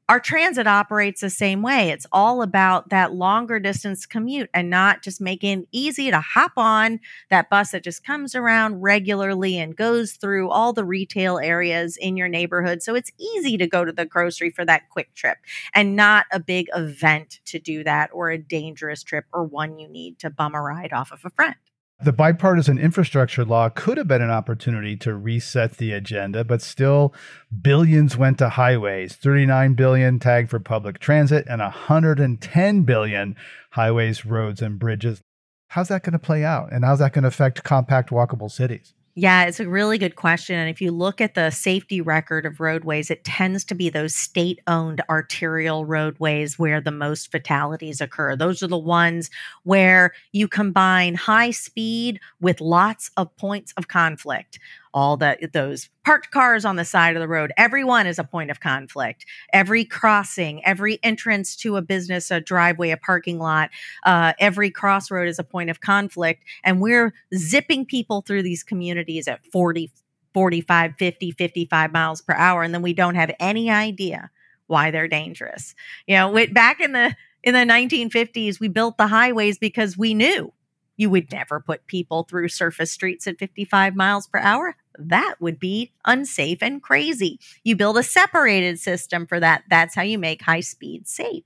[0.08, 1.90] our transit operates the same way.
[1.90, 6.52] It's all about that longer distance commute and not just making it easy to hop
[6.58, 7.00] on
[7.32, 12.18] that bus that just comes around regularly and goes through all the retail areas in
[12.18, 12.84] your neighborhood.
[12.84, 15.38] So it's easy to go to the grocery for that quick trip
[15.74, 19.88] and not a big event to do that or a dangerous trip or one you
[19.88, 21.56] need to bum a ride off of a friend.
[22.04, 27.14] The bipartisan infrastructure law could have been an opportunity to reset the agenda, but still
[27.62, 33.36] billions went to highways, 39 billion tagged for public transit and 110 billion
[33.72, 35.22] highways, roads and bridges.
[35.70, 38.94] How's that going to play out and how's that going to affect compact walkable cities?
[39.18, 40.58] Yeah, it's a really good question.
[40.58, 44.14] And if you look at the safety record of roadways, it tends to be those
[44.14, 48.36] state owned arterial roadways where the most fatalities occur.
[48.36, 49.30] Those are the ones
[49.64, 54.60] where you combine high speed with lots of points of conflict
[54.96, 57.52] all the those parked cars on the side of the road.
[57.58, 59.26] Everyone is a point of conflict.
[59.52, 63.70] Every crossing every entrance to a business a driveway a parking lot
[64.06, 66.44] uh, every crossroad is a point of conflict.
[66.64, 69.92] And we're zipping people through these communities at 40
[70.34, 72.64] 45 50 55 miles per hour.
[72.64, 74.32] And then we don't have any idea
[74.68, 75.76] why they're dangerous.
[76.08, 80.54] You know back in the in the 1950s we built the highways because we knew
[80.96, 85.60] you would never put people through surface streets at 55 miles per hour that would
[85.60, 87.40] be unsafe and crazy.
[87.64, 89.64] You build a separated system for that.
[89.70, 91.44] That's how you make high speed safe.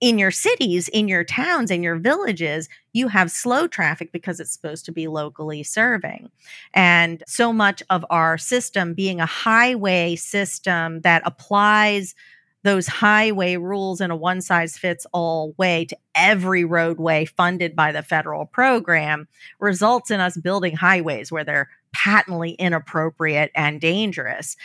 [0.00, 4.52] In your cities, in your towns, in your villages, you have slow traffic because it's
[4.52, 6.28] supposed to be locally serving.
[6.74, 12.16] And so much of our system being a highway system that applies
[12.62, 17.92] those highway rules in a one size fits all way to every roadway funded by
[17.92, 19.26] the federal program
[19.58, 24.56] results in us building highways where they're patently inappropriate and dangerous.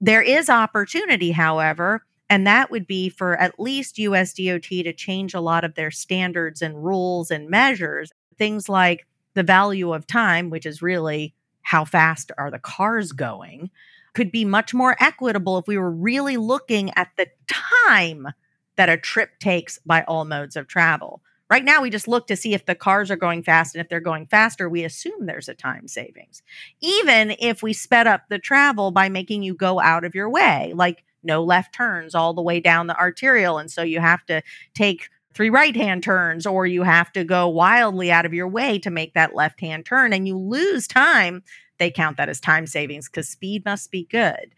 [0.00, 5.40] There is opportunity, however, and that would be for at least USDOT to change a
[5.40, 8.12] lot of their standards and rules and measures.
[8.36, 13.70] Things like the value of time, which is really how fast are the cars going,
[14.14, 18.28] could be much more equitable if we were really looking at the time
[18.76, 21.22] that a trip takes by all modes of travel.
[21.50, 23.74] Right now, we just look to see if the cars are going fast.
[23.74, 26.42] And if they're going faster, we assume there's a time savings.
[26.80, 30.72] Even if we sped up the travel by making you go out of your way,
[30.74, 33.58] like no left turns all the way down the arterial.
[33.58, 34.42] And so you have to
[34.74, 38.78] take three right hand turns, or you have to go wildly out of your way
[38.80, 41.42] to make that left hand turn and you lose time.
[41.78, 44.54] They count that as time savings because speed must be good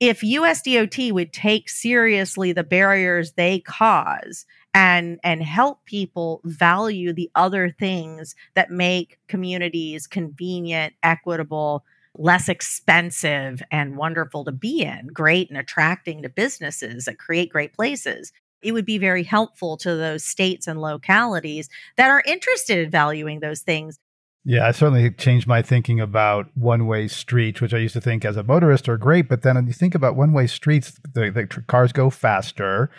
[0.00, 7.30] if USDOT would take seriously the barriers they cause and and help people value the
[7.34, 11.84] other things that make communities convenient, equitable,
[12.16, 17.74] less expensive and wonderful to be in, great and attracting to businesses that create great
[17.74, 18.32] places.
[18.62, 23.40] It would be very helpful to those states and localities that are interested in valuing
[23.40, 23.98] those things
[24.44, 28.24] yeah, I certainly changed my thinking about one way streets, which I used to think
[28.24, 29.28] as a motorist are great.
[29.28, 32.90] But then when you think about one way streets, the, the cars go faster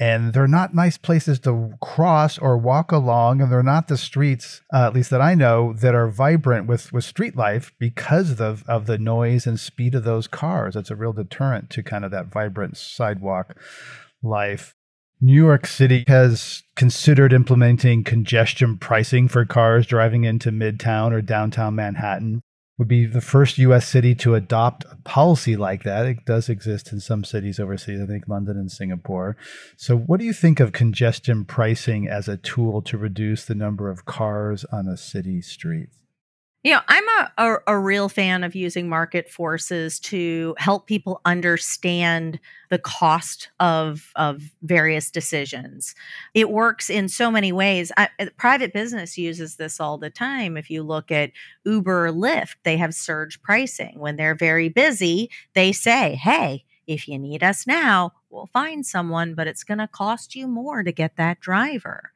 [0.00, 3.40] and they're not nice places to cross or walk along.
[3.40, 6.92] And they're not the streets, uh, at least that I know, that are vibrant with,
[6.92, 10.74] with street life because of, of the noise and speed of those cars.
[10.74, 13.56] It's a real deterrent to kind of that vibrant sidewalk
[14.20, 14.74] life.
[15.20, 21.74] New York City has considered implementing congestion pricing for cars driving into Midtown or downtown
[21.74, 22.40] Manhattan.
[22.78, 26.06] Would be the first US city to adopt a policy like that.
[26.06, 29.36] It does exist in some cities overseas, I think London and Singapore.
[29.76, 33.90] So, what do you think of congestion pricing as a tool to reduce the number
[33.90, 35.88] of cars on a city street?
[36.64, 41.20] You know, I'm a, a, a, real fan of using market forces to help people
[41.24, 45.94] understand the cost of, of various decisions.
[46.34, 47.92] It works in so many ways.
[47.96, 50.56] I, uh, private business uses this all the time.
[50.56, 51.30] If you look at
[51.64, 54.00] Uber Lyft, they have surge pricing.
[54.00, 59.34] When they're very busy, they say, hey, if you need us now, we'll find someone,
[59.34, 62.10] but it's going to cost you more to get that driver.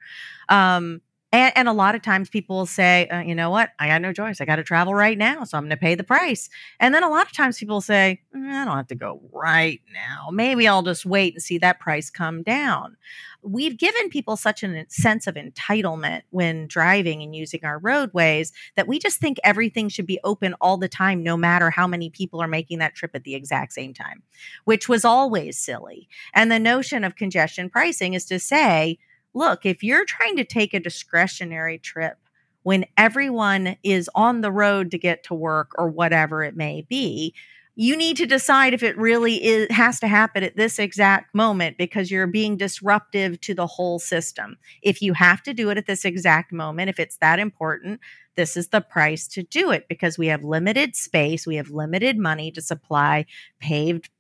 [0.49, 1.01] Um,
[1.33, 3.71] And, and a lot of times people will say, uh, you know what?
[3.79, 4.41] I got no choice.
[4.41, 5.45] I got to travel right now.
[5.45, 6.51] So I'm going to pay the price.
[6.79, 9.81] And then a lot of times people say, mm, I don't have to go right
[9.93, 10.31] now.
[10.31, 12.97] Maybe I'll just wait and see that price come down.
[13.43, 18.87] We've given people such a sense of entitlement when driving and using our roadways that
[18.87, 22.41] we just think everything should be open all the time, no matter how many people
[22.41, 24.23] are making that trip at the exact same time,
[24.65, 26.09] which was always silly.
[26.35, 28.99] And the notion of congestion pricing is to say,
[29.35, 32.19] look, if you're trying to take a discretionary trip
[32.63, 37.35] when everyone is on the road to get to work or whatever it may be,
[37.75, 41.79] you need to decide if it really is, has to happen at this exact moment
[41.79, 44.59] because you're being disruptive to the whole system.
[44.83, 48.01] If you have to do it at this exact moment, if it's that important,
[48.37, 52.19] this is the price to do it because we have limited space, we have limited
[52.19, 53.25] money to supply
[53.59, 54.11] paved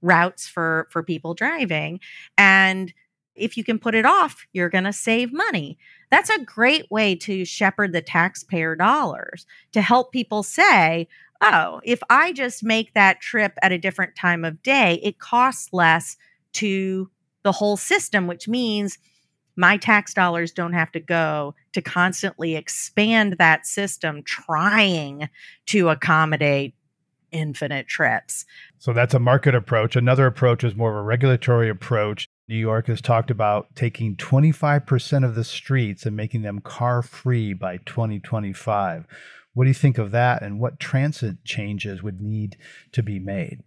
[0.00, 1.98] routes for for people driving
[2.36, 2.92] and
[3.38, 5.78] if you can put it off, you're going to save money.
[6.10, 11.08] That's a great way to shepherd the taxpayer dollars to help people say,
[11.40, 15.72] oh, if I just make that trip at a different time of day, it costs
[15.72, 16.16] less
[16.54, 17.10] to
[17.42, 18.98] the whole system, which means
[19.56, 25.28] my tax dollars don't have to go to constantly expand that system trying
[25.66, 26.74] to accommodate
[27.32, 28.44] infinite trips.
[28.78, 29.96] So that's a market approach.
[29.96, 32.28] Another approach is more of a regulatory approach.
[32.48, 37.52] New York has talked about taking 25% of the streets and making them car free
[37.52, 39.06] by 2025.
[39.52, 42.56] What do you think of that and what transit changes would need
[42.92, 43.62] to be made?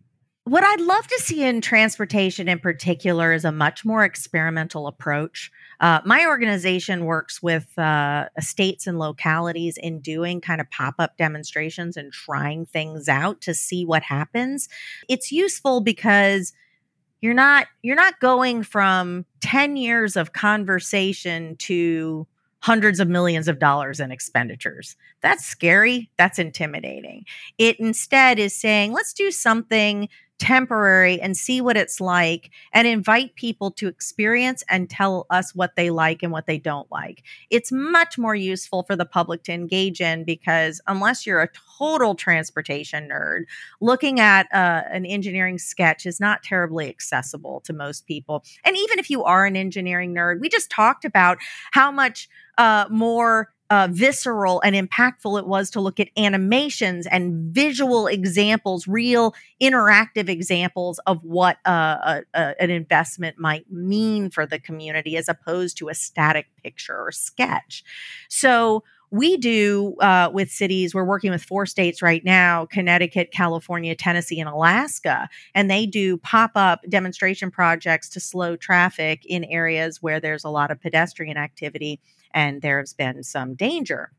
[0.45, 5.51] What I'd love to see in transportation in particular is a much more experimental approach.
[5.79, 11.15] Uh, my organization works with uh, states and localities in doing kind of pop up
[11.17, 14.67] demonstrations and trying things out to see what happens.
[15.07, 16.53] It's useful because
[17.21, 22.27] you're not you're not going from 10 years of conversation to
[22.61, 24.95] hundreds of millions of dollars in expenditures.
[25.21, 26.09] That's scary.
[26.17, 27.25] That's intimidating.
[27.57, 30.09] It instead is saying, let's do something
[30.41, 35.75] temporary and see what it's like and invite people to experience and tell us what
[35.75, 37.21] they like and what they don't like.
[37.51, 42.15] It's much more useful for the public to engage in because unless you're a total
[42.15, 43.43] transportation nerd,
[43.81, 48.43] looking at uh, an engineering sketch is not terribly accessible to most people.
[48.65, 51.37] And even if you are an engineering nerd, we just talked about
[51.71, 52.27] how much
[52.57, 58.85] uh, more uh, visceral and impactful it was to look at animations and visual examples,
[58.85, 65.15] real interactive examples of what uh, a, a, an investment might mean for the community
[65.15, 67.83] as opposed to a static picture or sketch.
[68.27, 73.93] So, we do uh, with cities, we're working with four states right now Connecticut, California,
[73.93, 75.27] Tennessee, and Alaska.
[75.53, 80.49] And they do pop up demonstration projects to slow traffic in areas where there's a
[80.49, 81.99] lot of pedestrian activity
[82.33, 84.11] and there's been some danger.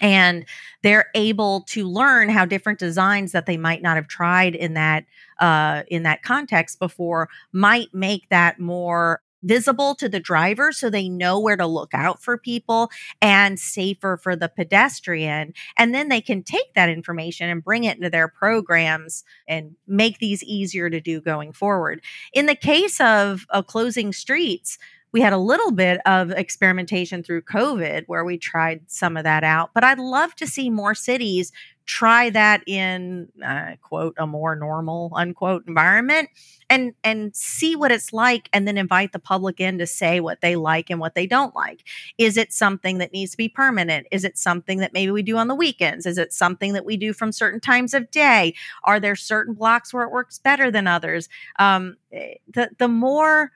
[0.00, 0.44] And
[0.82, 5.04] they're able to learn how different designs that they might not have tried in that
[5.38, 11.08] uh, in that context before might make that more visible to the driver so they
[11.08, 12.90] know where to look out for people
[13.20, 15.52] and safer for the pedestrian.
[15.76, 20.18] And then they can take that information and bring it into their programs and make
[20.18, 22.02] these easier to do going forward.
[22.32, 24.78] In the case of, of closing streets
[25.14, 29.44] we had a little bit of experimentation through COVID where we tried some of that
[29.44, 29.70] out.
[29.72, 31.52] But I'd love to see more cities
[31.86, 36.30] try that in uh, quote a more normal unquote environment
[36.68, 40.40] and and see what it's like and then invite the public in to say what
[40.40, 41.84] they like and what they don't like.
[42.18, 44.08] Is it something that needs to be permanent?
[44.10, 46.06] Is it something that maybe we do on the weekends?
[46.06, 48.52] Is it something that we do from certain times of day?
[48.82, 51.28] Are there certain blocks where it works better than others?
[51.60, 53.52] Um, eh, the the more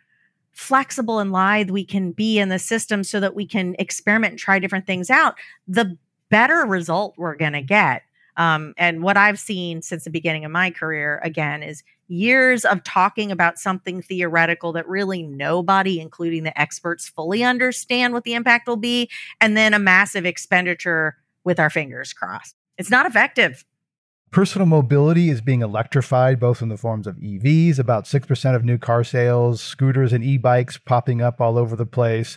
[0.53, 4.39] flexible and lithe we can be in the system so that we can experiment and
[4.39, 5.35] try different things out,
[5.67, 5.97] the
[6.31, 8.03] better result we're going to get.
[8.37, 12.83] Um, and what I've seen since the beginning of my career, again, is years of
[12.85, 18.69] talking about something theoretical that really nobody, including the experts, fully understand what the impact
[18.69, 22.55] will be, and then a massive expenditure with our fingers crossed.
[22.79, 23.65] It's not effective.
[24.31, 28.77] Personal mobility is being electrified both in the forms of EVs, about 6% of new
[28.77, 32.37] car sales, scooters and e bikes popping up all over the place.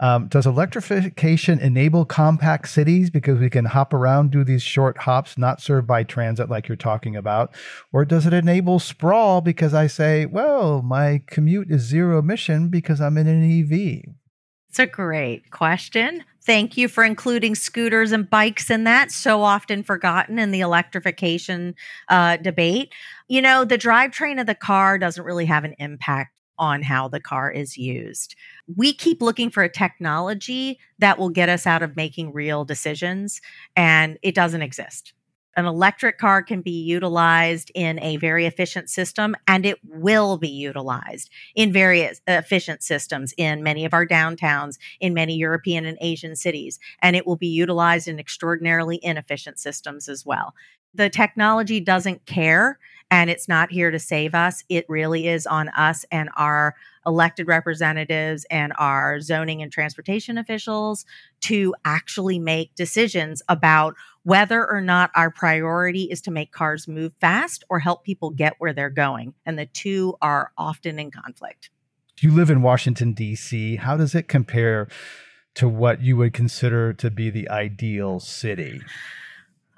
[0.00, 5.36] Um, does electrification enable compact cities because we can hop around, do these short hops
[5.36, 7.54] not served by transit like you're talking about?
[7.92, 12.98] Or does it enable sprawl because I say, well, my commute is zero emission because
[13.00, 14.14] I'm in an EV?
[14.70, 16.24] It's a great question.
[16.46, 21.74] Thank you for including scooters and bikes in that, so often forgotten in the electrification
[22.08, 22.92] uh, debate.
[23.26, 27.20] You know, the drivetrain of the car doesn't really have an impact on how the
[27.20, 28.36] car is used.
[28.76, 33.40] We keep looking for a technology that will get us out of making real decisions,
[33.74, 35.14] and it doesn't exist.
[35.56, 40.48] An electric car can be utilized in a very efficient system, and it will be
[40.48, 46.36] utilized in various efficient systems in many of our downtowns, in many European and Asian
[46.36, 50.54] cities, and it will be utilized in extraordinarily inefficient systems as well.
[50.94, 52.78] The technology doesn't care
[53.10, 54.64] and it's not here to save us.
[54.68, 56.74] It really is on us and our
[57.06, 61.04] elected representatives and our zoning and transportation officials
[61.42, 63.94] to actually make decisions about
[64.26, 68.54] whether or not our priority is to make cars move fast or help people get
[68.58, 69.32] where they're going.
[69.46, 71.70] And the two are often in conflict.
[72.20, 73.76] You live in Washington, D.C.
[73.76, 74.88] How does it compare
[75.54, 78.80] to what you would consider to be the ideal city?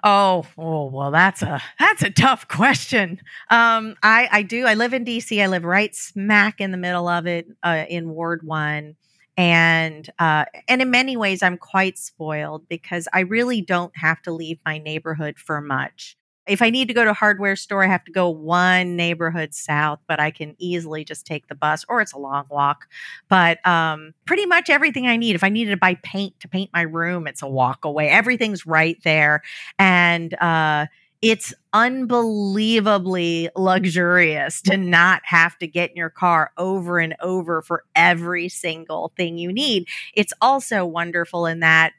[0.03, 3.21] Oh, oh, well, that's a that's a tough question.
[3.51, 4.65] Um, I I do.
[4.65, 5.43] I live in DC.
[5.43, 8.97] I live right smack in the middle of it, uh, in Ward One,
[9.39, 14.33] and uh, and in many ways, I'm quite spoiled because I really don't have to
[14.33, 16.19] leave my neighborhood for much
[16.49, 19.55] if I need to go to a hardware store, I have to go one neighborhood
[19.55, 22.89] south, but I can easily just take the bus or it's a long walk.
[23.29, 25.35] But um, pretty much everything I need.
[25.35, 28.09] If I needed to buy paint to paint my room, it's a walk away.
[28.09, 29.43] Everything's right there.
[29.79, 30.87] And uh,
[31.21, 37.85] it's unbelievably luxurious to not have to get in your car over and over for
[37.95, 39.89] every single thing you need.
[40.15, 41.93] It's also wonderful in that.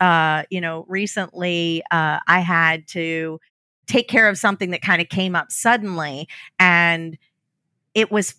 [0.00, 3.38] Uh, you know, recently uh, I had to
[3.86, 7.16] take care of something that kind of came up suddenly and
[7.94, 8.34] it was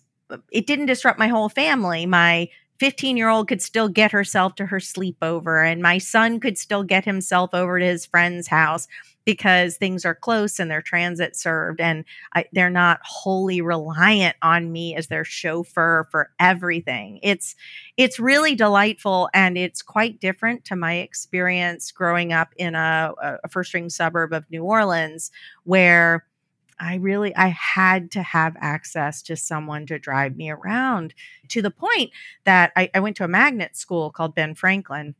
[0.50, 2.48] it didn't disrupt my whole family my
[2.78, 6.82] 15 year old could still get herself to her sleepover and my son could still
[6.82, 8.88] get himself over to his friend's house
[9.24, 12.04] because things are close and they're transit served and
[12.34, 17.20] I, they're not wholly reliant on me as their chauffeur for everything.
[17.22, 17.54] It's
[17.96, 23.12] it's really delightful and it's quite different to my experience growing up in a,
[23.44, 25.30] a first ring suburb of new orleans
[25.64, 26.24] where
[26.80, 31.14] I really I had to have access to someone to drive me around
[31.48, 32.10] to the point
[32.44, 35.14] that I, I went to a magnet school called Ben Franklin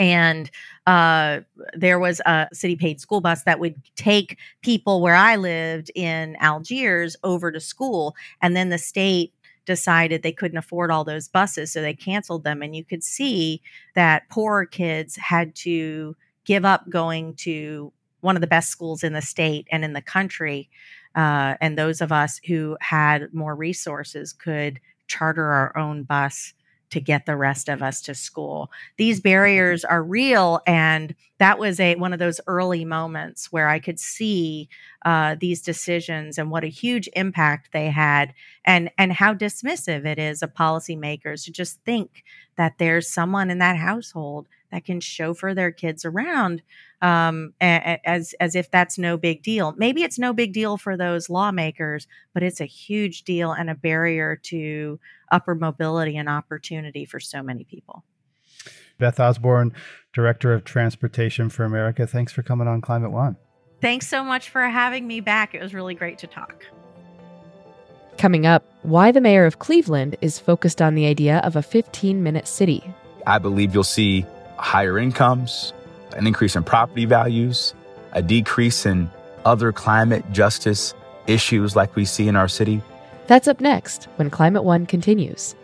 [0.00, 0.50] and
[0.86, 1.40] uh,
[1.74, 6.36] there was a city paid school bus that would take people where I lived in
[6.40, 8.16] Algiers over to school.
[8.40, 9.34] And then the state
[9.66, 12.62] decided they couldn't afford all those buses, so they canceled them.
[12.62, 13.60] And you could see
[13.94, 16.16] that poorer kids had to
[16.46, 20.02] give up going to one of the best schools in the state and in the
[20.02, 20.68] country.
[21.14, 26.54] Uh, and those of us who had more resources could charter our own bus
[26.90, 28.70] to get the rest of us to school.
[28.96, 33.78] These barriers are real, and that was a one of those early moments where I
[33.78, 34.68] could see
[35.04, 40.18] uh, these decisions and what a huge impact they had, and and how dismissive it
[40.18, 42.24] is of policymakers to just think
[42.56, 46.62] that there's someone in that household that can chauffeur their kids around
[47.02, 49.74] um, as as if that's no big deal.
[49.76, 53.74] Maybe it's no big deal for those lawmakers, but it's a huge deal and a
[53.74, 55.00] barrier to
[55.30, 58.04] upper mobility and opportunity for so many people.
[58.98, 59.72] Beth Osborne,
[60.12, 63.36] Director of Transportation for America, thanks for coming on Climate One.
[63.80, 65.54] Thanks so much for having me back.
[65.54, 66.66] It was really great to talk.
[68.18, 72.22] Coming up, why the mayor of Cleveland is focused on the idea of a 15
[72.22, 72.84] minute city.
[73.26, 74.26] I believe you'll see
[74.60, 75.72] higher incomes,
[76.16, 77.74] an increase in property values,
[78.12, 79.10] a decrease in
[79.44, 80.94] other climate justice
[81.26, 82.82] issues like we see in our city.
[83.26, 85.54] That's up next when Climate One continues.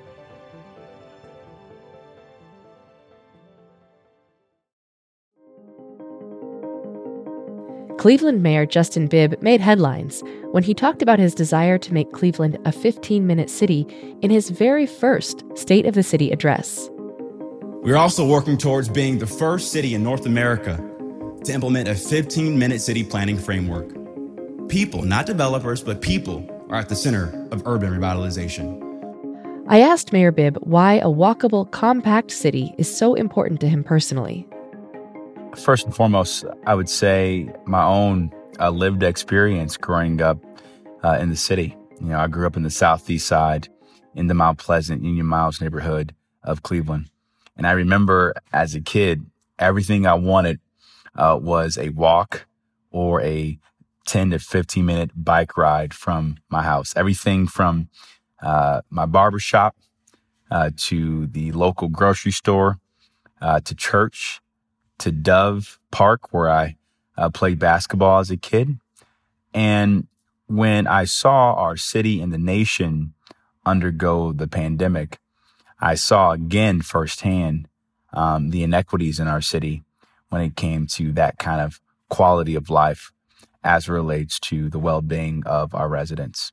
[7.99, 10.22] Cleveland Mayor Justin Bibb made headlines
[10.53, 13.84] when he talked about his desire to make Cleveland a 15 minute city
[14.22, 16.88] in his very first State of the City address.
[17.82, 20.76] We're also working towards being the first city in North America
[21.44, 23.88] to implement a 15 minute city planning framework.
[24.68, 28.82] People, not developers, but people, are at the center of urban revitalization.
[29.68, 34.46] I asked Mayor Bibb why a walkable, compact city is so important to him personally.
[35.56, 40.38] First and foremost, I would say my own uh, lived experience growing up
[41.04, 41.76] uh, in the city.
[42.00, 43.68] You know, I grew up in the southeast side
[44.14, 47.10] in the Mount Pleasant, Union Miles neighborhood of Cleveland.
[47.57, 49.26] And I remember as a kid,
[49.59, 50.61] everything I wanted
[51.14, 52.46] uh, was a walk
[52.90, 53.59] or a
[54.07, 56.92] 10 to 15 minute bike ride from my house.
[56.96, 57.88] Everything from
[58.42, 59.76] uh, my barber shop
[60.50, 62.78] uh, to the local grocery store
[63.40, 64.40] uh, to church
[64.98, 66.76] to Dove Park, where I
[67.16, 68.78] uh, played basketball as a kid.
[69.52, 70.07] And
[70.46, 73.14] when I saw our city and the nation
[73.64, 75.18] undergo the pandemic,
[75.80, 77.68] I saw again firsthand
[78.12, 79.84] um, the inequities in our city
[80.30, 83.12] when it came to that kind of quality of life
[83.62, 86.52] as relates to the well-being of our residents.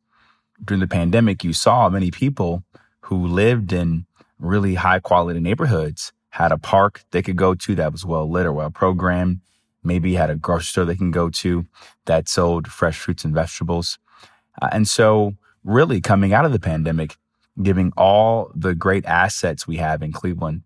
[0.63, 2.63] During the pandemic, you saw many people
[3.01, 4.05] who lived in
[4.39, 8.45] really high quality neighborhoods had a park they could go to that was well lit
[8.45, 9.39] or well programmed.
[9.83, 11.65] Maybe had a grocery store they can go to
[12.05, 13.99] that sold fresh fruits and vegetables.
[14.61, 17.17] Uh, and so, really, coming out of the pandemic,
[17.61, 20.63] giving all the great assets we have in Cleveland,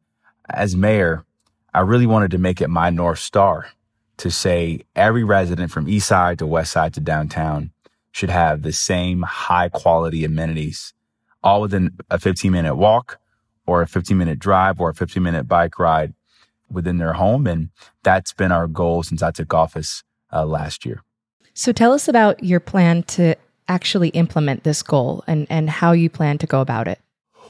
[0.49, 1.25] as mayor,
[1.73, 3.67] I really wanted to make it my North Star
[4.17, 7.71] to say every resident from East Side to West Side to downtown
[8.11, 10.93] should have the same high quality amenities,
[11.43, 13.19] all within a 15 minute walk
[13.67, 16.13] or a 15 minute drive or a 15 minute bike ride
[16.71, 17.45] within their home.
[17.45, 17.69] And
[18.03, 21.03] that's been our goal since I took office uh, last year.
[21.53, 23.35] So tell us about your plan to
[23.68, 26.99] actually implement this goal and, and how you plan to go about it.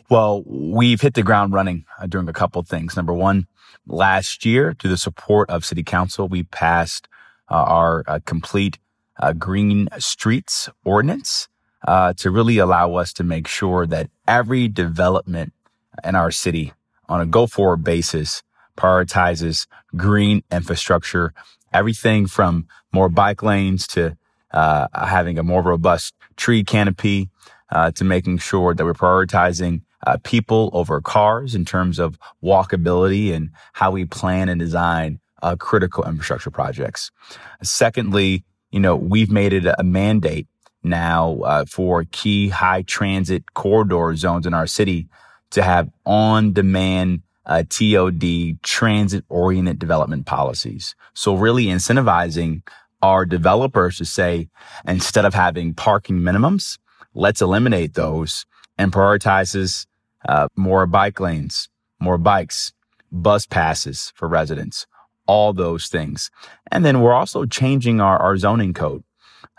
[0.09, 2.95] Well, we've hit the ground running uh, doing a couple things.
[2.95, 3.47] Number one,
[3.85, 7.07] last year, through the support of City Council, we passed
[7.49, 8.77] uh, our uh, complete
[9.19, 11.47] uh, Green Streets Ordinance
[11.85, 15.53] uh, to really allow us to make sure that every development
[16.03, 16.73] in our city
[17.09, 18.43] on a go forward basis
[18.77, 21.33] prioritizes green infrastructure,
[21.73, 24.15] everything from more bike lanes to
[24.51, 27.29] uh, having a more robust tree canopy
[27.95, 33.49] to making sure that we're prioritizing uh, people over cars in terms of walkability and
[33.73, 37.11] how we plan and design uh, critical infrastructure projects.
[37.63, 40.47] Secondly, you know, we've made it a mandate
[40.83, 45.07] now uh, for key high transit corridor zones in our city
[45.51, 50.95] to have on demand uh, TOD transit oriented development policies.
[51.13, 52.61] So really incentivizing
[53.01, 54.49] our developers to say,
[54.87, 56.77] instead of having parking minimums,
[57.13, 58.45] let's eliminate those
[58.77, 59.85] and prioritizes
[60.27, 61.69] uh, more bike lanes,
[61.99, 62.73] more bikes,
[63.11, 64.85] bus passes for residents,
[65.25, 66.29] all those things.
[66.71, 69.03] And then we're also changing our, our zoning code.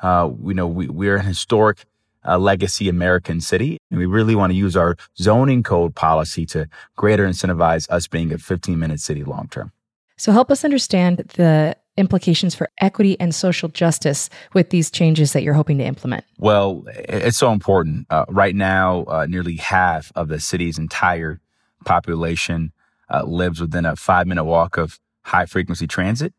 [0.02, 1.84] Uh, you know, we, we're an historic
[2.26, 6.68] uh, legacy American city, and we really want to use our zoning code policy to
[6.96, 9.72] greater incentivize us being a 15 minute city long term.
[10.16, 15.42] So help us understand the implications for equity and social justice with these changes that
[15.42, 16.24] you're hoping to implement?
[16.38, 18.06] Well, it's so important.
[18.08, 21.40] Uh, right now, uh, nearly half of the city's entire
[21.84, 22.72] population
[23.10, 26.32] uh, lives within a five minute walk of high frequency transit.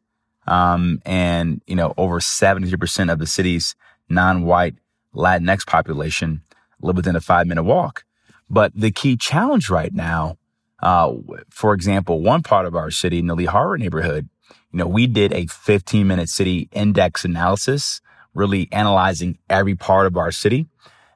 [0.47, 3.75] Um, and, you know, over 70% of the city's
[4.09, 4.75] non white
[5.13, 6.41] Latinx population
[6.81, 8.03] live within a five minute walk.
[8.49, 10.37] But the key challenge right now,
[10.81, 11.13] uh,
[11.49, 14.29] for example, one part of our city the Lee-Harvard neighborhood
[14.71, 18.01] you know, we did a 15 minute city index analysis,
[18.33, 20.67] really analyzing every part of our city.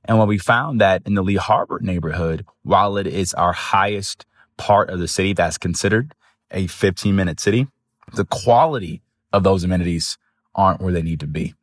[0.06, 4.26] And what we found that in the Lee-Harvard neighborhood, while it is our highest
[4.58, 6.14] part of the city that's considered
[6.52, 7.68] a 15 minute city,
[8.14, 9.02] the quality
[9.32, 10.18] of those amenities
[10.56, 11.54] aren't where they need to be.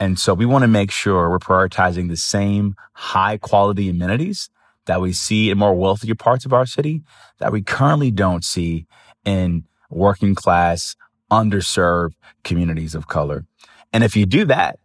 [0.00, 4.50] And so we want to make sure we're prioritizing the same high quality amenities
[4.86, 7.02] that we see in more wealthier parts of our city
[7.38, 8.86] that we currently don't see
[9.24, 10.96] in working class,
[11.40, 12.14] underserved
[12.44, 13.44] communities of color.
[13.92, 14.78] And if you do that,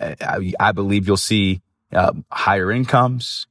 [0.00, 1.60] I, I believe you'll see
[1.92, 3.46] uh, higher incomes,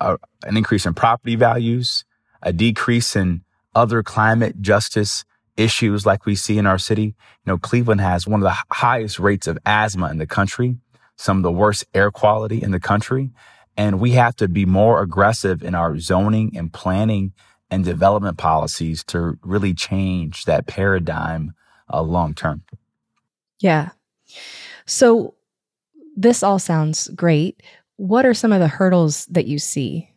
[0.00, 2.04] uh, an increase in property values,
[2.42, 3.42] a decrease in
[3.74, 5.24] other climate justice
[5.56, 7.02] issues like we see in our city.
[7.44, 10.78] You know, Cleveland has one of the highest rates of asthma in the country,
[11.16, 13.30] some of the worst air quality in the country.
[13.76, 17.32] And we have to be more aggressive in our zoning and planning
[17.70, 21.52] and development policies to really change that paradigm
[21.92, 22.62] uh, long term.
[23.60, 23.90] Yeah.
[24.86, 25.34] So
[26.16, 27.62] this all sounds great.
[27.96, 30.10] What are some of the hurdles that you see?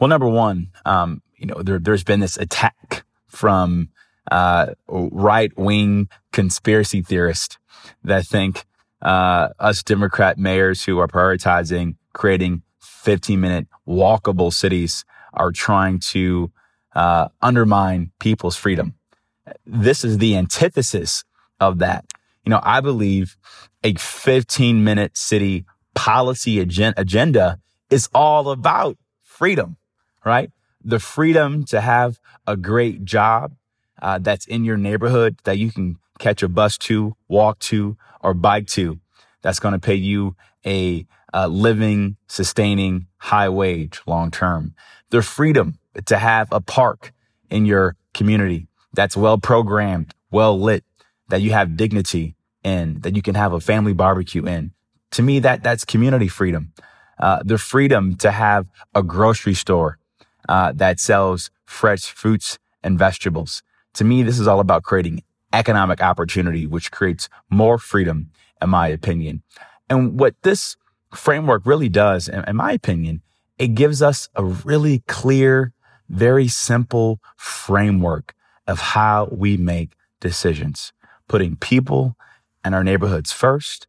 [0.00, 3.90] Well, number one, um, you know, there, has been this attack from
[4.30, 7.58] uh, right wing conspiracy theorists
[8.02, 8.64] that think
[9.02, 16.50] uh, us Democrat mayors who are prioritizing creating 15 minute walkable cities are trying to
[16.94, 18.94] uh, undermine people's freedom
[19.66, 21.24] this is the antithesis
[21.60, 22.04] of that.
[22.44, 23.36] You know, I believe
[23.82, 25.64] a 15 minute city
[25.94, 27.58] policy agenda
[27.90, 29.76] is all about freedom,
[30.24, 30.50] right?
[30.82, 33.54] The freedom to have a great job
[34.02, 38.34] uh, that's in your neighborhood that you can catch a bus to, walk to, or
[38.34, 39.00] bike to.
[39.42, 40.36] That's going to pay you
[40.66, 44.74] a, a living, sustaining high wage long term.
[45.10, 47.12] The freedom to have a park
[47.50, 50.84] in your community that's well programmed, well lit,
[51.28, 54.72] that you have dignity in, that you can have a family barbecue in.
[55.12, 56.72] To me, that that's community freedom.
[57.18, 59.98] uh, the freedom to have a grocery store
[60.48, 63.62] uh, that sells fresh fruits and vegetables.
[63.94, 65.22] To me, this is all about creating
[65.52, 68.30] economic opportunity, which creates more freedom,
[68.60, 69.42] in my opinion.
[69.88, 70.76] And what this
[71.14, 73.22] framework really does, in, in my opinion,
[73.58, 75.72] it gives us a really clear,
[76.08, 78.34] very simple framework
[78.66, 79.90] of how we make
[80.20, 80.92] decisions,
[81.28, 82.16] putting people
[82.64, 83.86] and our neighborhoods first.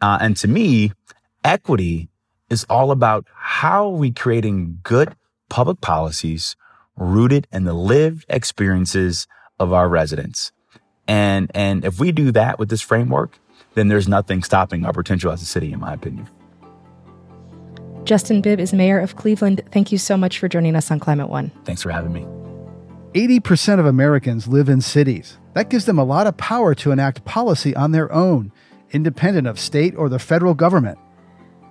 [0.00, 0.92] Uh, and to me,
[1.44, 2.08] equity
[2.48, 5.14] is all about how are we creating good
[5.48, 6.56] public policies
[6.96, 9.26] rooted in the lived experiences
[9.58, 10.52] of our residents.
[11.08, 13.38] And, and if we do that with this framework,
[13.74, 16.28] then there's nothing stopping our potential as a city, in my opinion.
[18.04, 19.62] Justin Bibb is mayor of Cleveland.
[19.70, 21.50] Thank you so much for joining us on Climate One.
[21.64, 22.26] Thanks for having me.
[23.14, 25.38] 80% of Americans live in cities.
[25.54, 28.52] That gives them a lot of power to enact policy on their own,
[28.92, 30.96] independent of state or the federal government.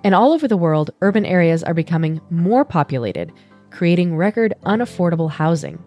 [0.04, 3.32] And all over the world, urban areas are becoming more populated,
[3.70, 5.82] creating record unaffordable housing.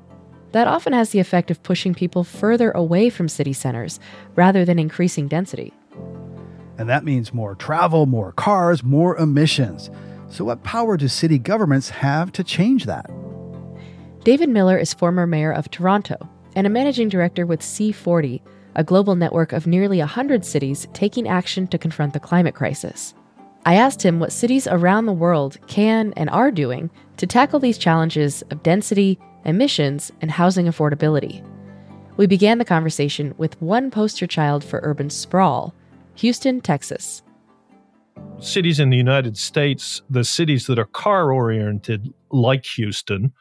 [0.54, 4.00] That often has the effect of pushing people further away from city centers
[4.36, 5.72] rather than increasing density.
[6.80, 9.92] And that means more travel, more cars, more emissions.
[10.30, 13.10] So, what power do city governments have to change that?
[14.24, 16.16] David Miller is former mayor of Toronto
[16.56, 18.42] and a managing director with C40,
[18.76, 23.14] a global network of nearly 100 cities taking action to confront the climate crisis.
[23.66, 27.78] I asked him what cities around the world can and are doing to tackle these
[27.78, 31.46] challenges of density, emissions, and housing affordability.
[32.16, 35.74] We began the conversation with one poster child for urban sprawl
[36.16, 37.24] Houston, Texas
[38.40, 43.34] cities in the United States, the cities that are car oriented, like Houston,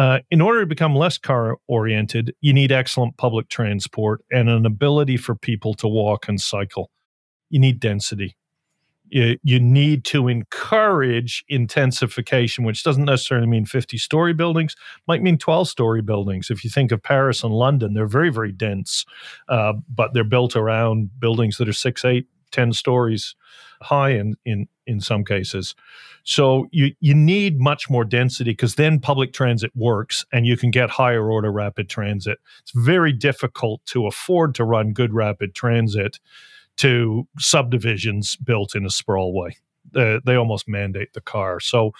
[0.00, 4.64] uh, in order to become less car oriented, you need excellent public transport and an
[4.64, 6.90] ability for people to walk and cycle.
[7.50, 8.34] You need density.
[9.10, 14.74] You, you need to encourage intensification, which doesn't necessarily mean 50 story buildings,
[15.06, 16.48] might mean 12 story buildings.
[16.48, 19.04] If you think of Paris and London, they're very, very dense,
[19.50, 23.34] uh, but they're built around buildings that are six, eight, 10 stories
[23.82, 25.74] high in in in some cases.
[26.24, 30.70] So you you need much more density because then public transit works and you can
[30.70, 32.38] get higher order rapid transit.
[32.60, 36.20] It's very difficult to afford to run good rapid transit
[36.76, 39.56] to subdivisions built in a sprawl way
[39.96, 41.60] uh, they almost mandate the car.
[41.60, 41.92] So,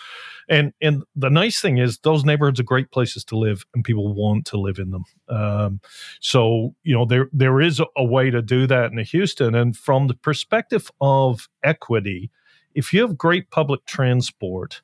[0.49, 4.13] and and the nice thing is those neighborhoods are great places to live, and people
[4.13, 5.05] want to live in them.
[5.29, 5.81] Um,
[6.21, 10.09] so you know there there is a, way to do that in Houston, and from
[10.09, 12.31] the perspective of equity,
[12.75, 14.83] if you have great public transport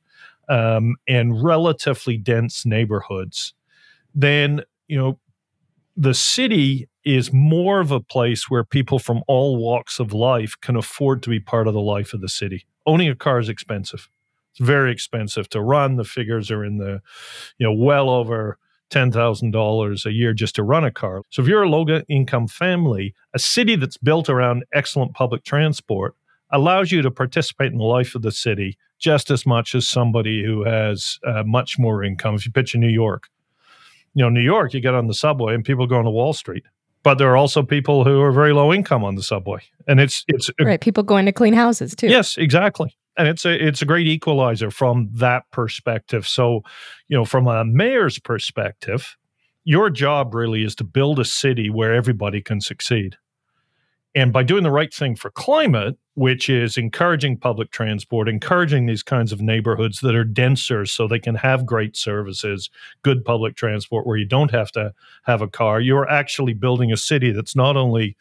[0.48, 3.54] um, and relatively dense neighborhoods,
[4.14, 5.18] then you know
[5.96, 10.76] the city is more of a place where people from all walks of life can
[10.76, 14.08] afford to be part of the life of the city owning a car is expensive.
[14.52, 15.96] It's very expensive to run.
[15.96, 17.02] The figures are in the,
[17.58, 18.58] you know, well over
[18.90, 21.22] $10,000 a year just to run a car.
[21.30, 26.14] So if you're a low income family, a city that's built around excellent public transport
[26.50, 30.44] allows you to participate in the life of the city just as much as somebody
[30.44, 32.36] who has uh, much more income.
[32.36, 33.28] If you picture New York,
[34.14, 36.32] you know, New York, you get on the subway and people go on to Wall
[36.32, 36.64] Street
[37.06, 40.24] but there are also people who are very low income on the subway, and it's
[40.26, 40.80] it's right.
[40.80, 42.08] People going to clean houses too.
[42.08, 46.26] Yes, exactly, and it's a it's a great equalizer from that perspective.
[46.26, 46.62] So,
[47.06, 49.16] you know, from a mayor's perspective,
[49.62, 53.16] your job really is to build a city where everybody can succeed.
[54.16, 59.02] And by doing the right thing for climate, which is encouraging public transport, encouraging these
[59.02, 62.70] kinds of neighborhoods that are denser so they can have great services,
[63.02, 64.94] good public transport where you don't have to
[65.24, 68.16] have a car, you're actually building a city that's not only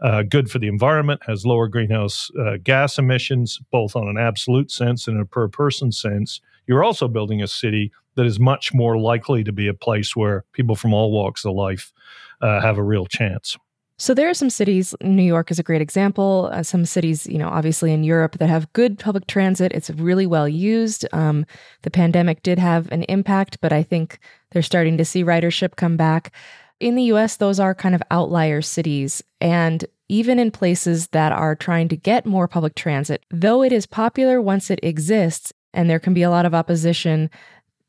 [0.00, 4.70] uh, good for the environment, has lower greenhouse uh, gas emissions, both on an absolute
[4.70, 6.40] sense and a per person sense.
[6.66, 10.46] You're also building a city that is much more likely to be a place where
[10.52, 11.92] people from all walks of life
[12.40, 13.58] uh, have a real chance.
[13.98, 16.50] So there are some cities, New York is a great example.
[16.52, 19.72] Uh, some cities, you know, obviously in Europe that have good public transit.
[19.72, 21.06] It's really well used.
[21.12, 21.46] Um,
[21.82, 24.18] the pandemic did have an impact, but I think
[24.50, 26.32] they're starting to see ridership come back.
[26.78, 29.22] In the US, those are kind of outlier cities.
[29.40, 33.86] And even in places that are trying to get more public transit, though it is
[33.86, 37.30] popular once it exists, and there can be a lot of opposition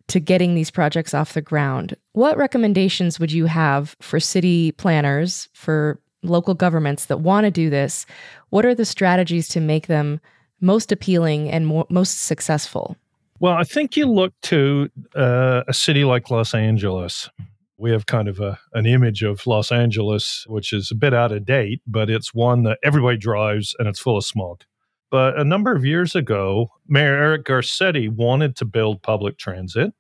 [0.08, 1.95] to getting these projects off the ground.
[2.14, 7.70] What recommendations would you have for city planners, for local governments that want to do
[7.70, 8.05] this?
[8.49, 10.20] What are the strategies to make them
[10.62, 12.95] most appealing and most successful?
[13.39, 17.30] Well, I think you look to uh, a city like Los Angeles.
[17.78, 21.32] We have kind of a, an image of Los Angeles, which is a bit out
[21.32, 24.64] of date, but it's one that everybody drives and it's full of smog.
[25.10, 29.93] But a number of years ago, Mayor Eric Garcetti wanted to build public transit,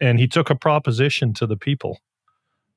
[0.00, 1.98] and he took a proposition to the people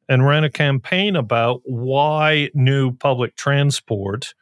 [0.08, 4.34] and ran a campaign about why new public transport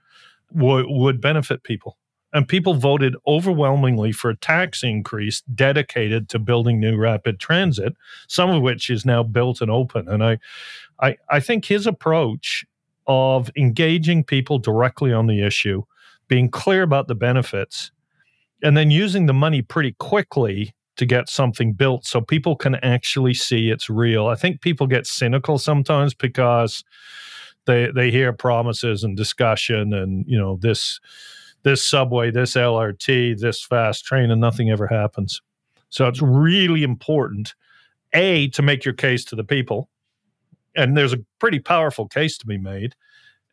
[0.55, 1.97] w- would benefit people.
[2.33, 7.95] And people voted overwhelmingly for a tax increase dedicated to building new rapid transit,
[8.27, 10.07] some of which is now built and open.
[10.07, 10.38] And I,
[10.99, 12.65] I, I think his approach
[13.07, 15.83] of engaging people directly on the issue,
[16.28, 17.91] being clear about the benefits,
[18.63, 23.34] and then using the money pretty quickly to get something built so people can actually
[23.34, 24.28] see it's real.
[24.28, 26.84] I think people get cynical sometimes because
[27.65, 30.99] they they hear promises and discussion and you know this
[31.63, 35.41] this subway, this LRT, this fast train and nothing ever happens.
[35.89, 37.53] So it's really important
[38.13, 39.89] a to make your case to the people
[40.78, 42.95] and there's a pretty powerful case to be made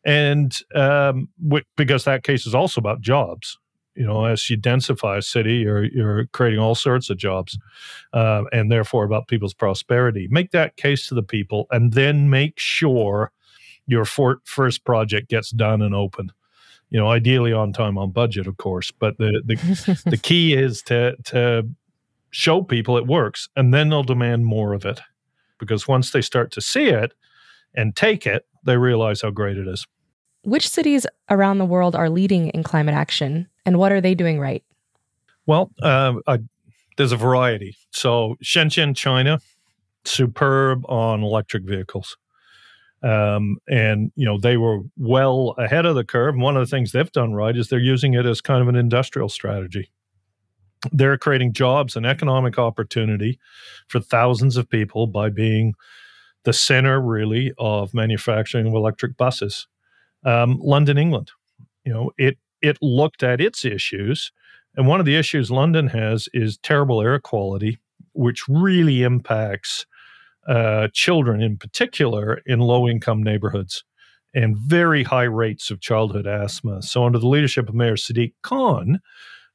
[0.04, 3.58] and um, w- because that case is also about jobs
[3.94, 7.58] you know, as you densify a city, you're you're creating all sorts of jobs,
[8.12, 10.26] uh, and therefore about people's prosperity.
[10.30, 13.30] Make that case to the people, and then make sure
[13.86, 16.32] your for- first project gets done and open.
[16.90, 18.90] You know, ideally on time, on budget, of course.
[18.90, 21.68] But the the, the key is to to
[22.30, 25.00] show people it works, and then they'll demand more of it,
[25.58, 27.14] because once they start to see it
[27.76, 29.86] and take it, they realize how great it is.
[30.44, 34.38] Which cities around the world are leading in climate action, and what are they doing
[34.38, 34.62] right?
[35.46, 36.14] Well, uh,
[36.96, 37.76] there's a variety.
[37.90, 39.40] So Shenzhen, China,
[40.04, 42.16] superb on electric vehicles.
[43.02, 46.36] Um, and you know they were well ahead of the curve.
[46.36, 48.76] One of the things they've done right is they're using it as kind of an
[48.76, 49.90] industrial strategy.
[50.90, 53.38] They're creating jobs and economic opportunity
[53.88, 55.74] for thousands of people by being
[56.44, 59.66] the center, really, of manufacturing of electric buses
[60.24, 61.30] um, London, England.
[61.84, 64.32] You know, it it looked at its issues,
[64.76, 67.78] and one of the issues London has is terrible air quality,
[68.12, 69.86] which really impacts
[70.48, 73.84] uh, children in particular in low income neighborhoods
[74.34, 76.82] and very high rates of childhood asthma.
[76.82, 79.00] So, under the leadership of Mayor Sadiq Khan,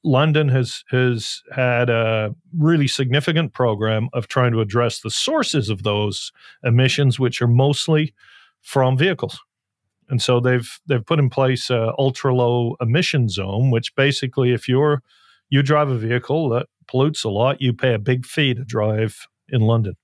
[0.03, 5.83] London has has had a really significant program of trying to address the sources of
[5.83, 6.31] those
[6.63, 8.13] emissions, which are mostly
[8.61, 9.39] from vehicles.
[10.09, 14.67] And so they've they've put in place a ultra low emission zone, which basically, if
[14.67, 15.03] you're
[15.49, 19.27] you drive a vehicle that pollutes a lot, you pay a big fee to drive
[19.49, 19.95] in London,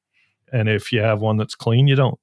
[0.53, 2.19] and if you have one that's clean, you don't.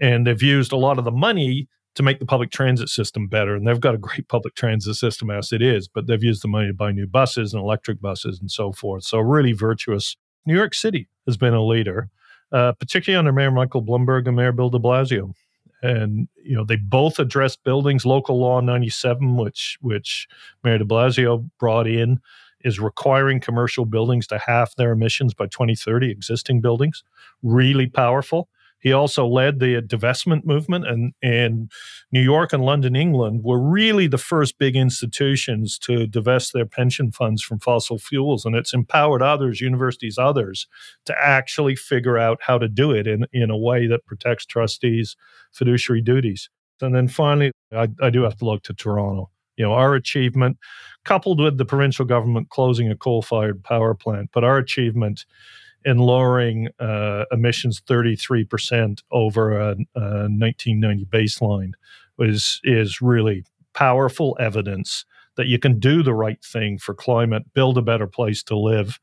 [0.00, 3.54] And they've used a lot of the money to make the public transit system better,
[3.54, 5.88] and they've got a great public transit system as it is.
[5.88, 9.04] But they've used the money to buy new buses and electric buses and so forth.
[9.04, 10.16] So really virtuous.
[10.46, 12.08] New York City has been a leader,
[12.52, 15.34] uh, particularly under Mayor Michael Bloomberg and Mayor Bill De Blasio
[15.82, 18.04] and you know they both address buildings.
[18.04, 20.28] Local Law 97, which which
[20.64, 22.20] Mayor De Blasio brought in,
[22.60, 26.10] is requiring commercial buildings to half their emissions by 2030.
[26.10, 27.04] Existing buildings,
[27.42, 28.48] really powerful.
[28.80, 31.70] He also led the divestment movement, and, and
[32.12, 37.10] New York and London, England were really the first big institutions to divest their pension
[37.10, 38.44] funds from fossil fuels.
[38.44, 40.66] And it's empowered others, universities, others,
[41.06, 45.16] to actually figure out how to do it in, in a way that protects trustees'
[45.52, 46.48] fiduciary duties.
[46.80, 49.30] And then finally, I, I do have to look to Toronto.
[49.56, 50.56] You know, our achievement,
[51.04, 55.26] coupled with the provincial government closing a coal fired power plant, but our achievement
[55.88, 61.72] in lowering uh, emissions 33% over a, a 1990 baseline
[62.18, 67.78] was is really powerful evidence that you can do the right thing for climate, build
[67.78, 69.00] a better place to live,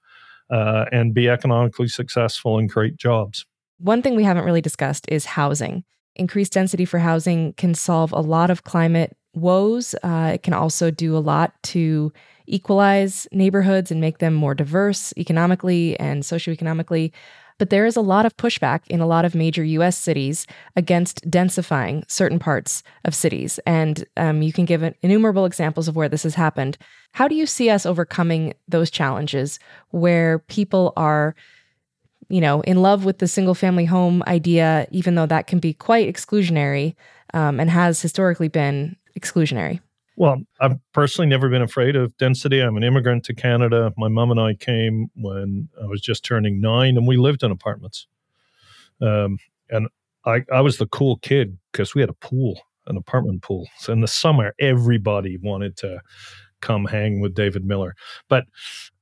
[0.51, 3.47] uh, and be economically successful and create jobs.
[3.79, 5.83] One thing we haven't really discussed is housing.
[6.15, 9.95] Increased density for housing can solve a lot of climate woes.
[10.03, 12.13] Uh, it can also do a lot to
[12.47, 17.11] equalize neighborhoods and make them more diverse economically and socioeconomically.
[17.57, 21.29] But there is a lot of pushback in a lot of major US cities against
[21.29, 23.59] densifying certain parts of cities.
[23.65, 26.77] And um, you can give innumerable examples of where this has happened.
[27.13, 29.57] How do you see us overcoming those challenges
[29.91, 31.33] where people are,
[32.27, 35.73] you know, in love with the single family home idea, even though that can be
[35.73, 36.95] quite exclusionary
[37.33, 39.79] um, and has historically been exclusionary?
[40.17, 42.59] Well, I've personally never been afraid of density.
[42.61, 43.91] I'm an immigrant to Canada.
[43.97, 47.51] My mom and I came when I was just turning nine, and we lived in
[47.51, 48.07] apartments.
[49.01, 49.37] Um,
[49.69, 49.87] and
[50.25, 53.67] I, I was the cool kid because we had a pool, an apartment pool.
[53.79, 55.99] So in the summer, everybody wanted to
[56.61, 57.93] come hang with David Miller.
[58.29, 58.45] But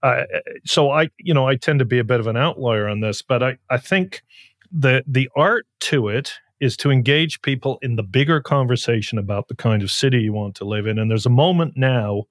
[0.02, 0.24] uh,
[0.66, 3.22] so I, you know, I tend to be a bit of an outlier on this,
[3.22, 4.24] but I, I think
[4.72, 6.34] the the art to it
[6.64, 10.56] is to engage people in the bigger conversation about the kind of city you want
[10.56, 10.98] to live in.
[10.98, 12.24] And there's a moment now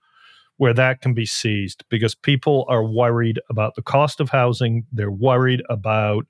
[0.57, 4.87] where that can be seized because people are worried about the cost of housing.
[4.91, 6.26] They're worried about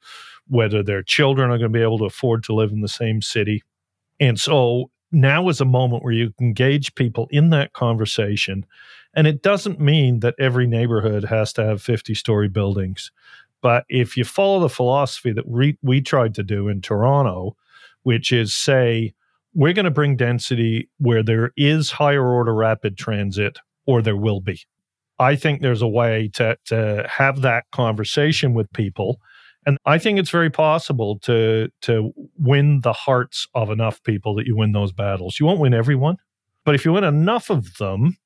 [0.48, 3.22] whether their children are going to be able to afford to live in the same
[3.22, 3.62] city.
[4.18, 8.66] And so now is a moment where you engage people in that conversation.
[9.14, 13.12] And it doesn't mean that every neighborhood has to have 50 story buildings.
[13.60, 17.56] But if you follow the philosophy that we, we tried to do in Toronto,
[18.02, 19.12] which is say,
[19.54, 24.40] we're going to bring density where there is higher order rapid transit or there will
[24.40, 24.60] be.
[25.18, 29.20] I think there's a way to, to have that conversation with people.
[29.64, 34.46] And I think it's very possible to to win the hearts of enough people that
[34.46, 35.38] you win those battles.
[35.38, 36.16] You won't win everyone,
[36.64, 38.16] but if you win enough of them,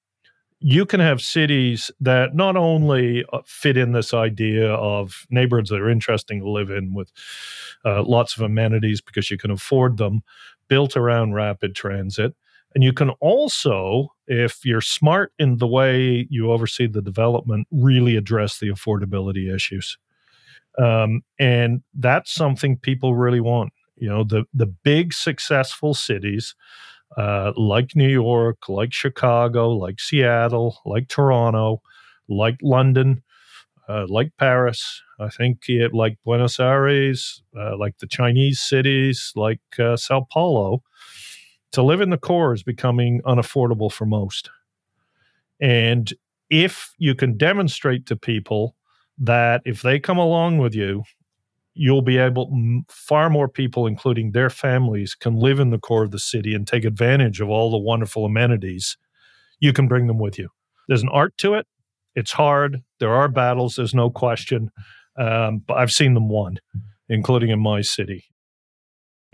[0.61, 5.81] you can have cities that not only uh, fit in this idea of neighborhoods that
[5.81, 7.13] are interesting to live in with
[7.85, 10.23] uh, lots of amenities because you can afford them,
[10.69, 12.35] built around rapid transit.
[12.75, 18.17] And you can also, if you're smart in the way you oversee the development, really
[18.17, 19.97] address the affordability issues.
[20.79, 23.73] Um, and that's something people really want.
[23.97, 26.55] You know, the the big successful cities
[27.17, 31.81] uh, like New York, like Chicago, like Seattle, like Toronto,
[32.29, 33.23] like London,
[33.89, 35.03] uh, like Paris.
[35.19, 40.83] I think it, like Buenos Aires, uh, like the Chinese cities, like uh, Sao Paulo.
[41.73, 44.51] To live in the core is becoming unaffordable for most.
[45.61, 46.13] And
[46.49, 48.77] if you can demonstrate to people
[49.19, 51.03] that if they come along with you
[51.77, 52.51] you'll be able
[52.89, 56.67] far more people including their families can live in the core of the city and
[56.67, 58.97] take advantage of all the wonderful amenities.
[59.61, 60.49] You can bring them with you.
[60.89, 61.67] There's an art to it.
[62.15, 62.83] It's hard.
[62.99, 64.71] There are battles there's no question.
[65.19, 66.59] Um, but i've seen them won
[67.09, 68.25] including in my city.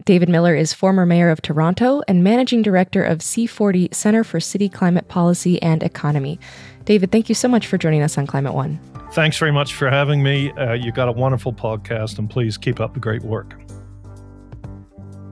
[0.05, 4.69] David Miller is former mayor of Toronto and managing director of C40 Center for City
[4.69, 6.41] Climate Policy and Economy.
[6.85, 8.81] David, thank you so much for joining us on Climate One.
[9.13, 10.53] Thanks very much for having me.
[10.53, 13.61] Uh, you got a wonderful podcast, and please keep up the great work.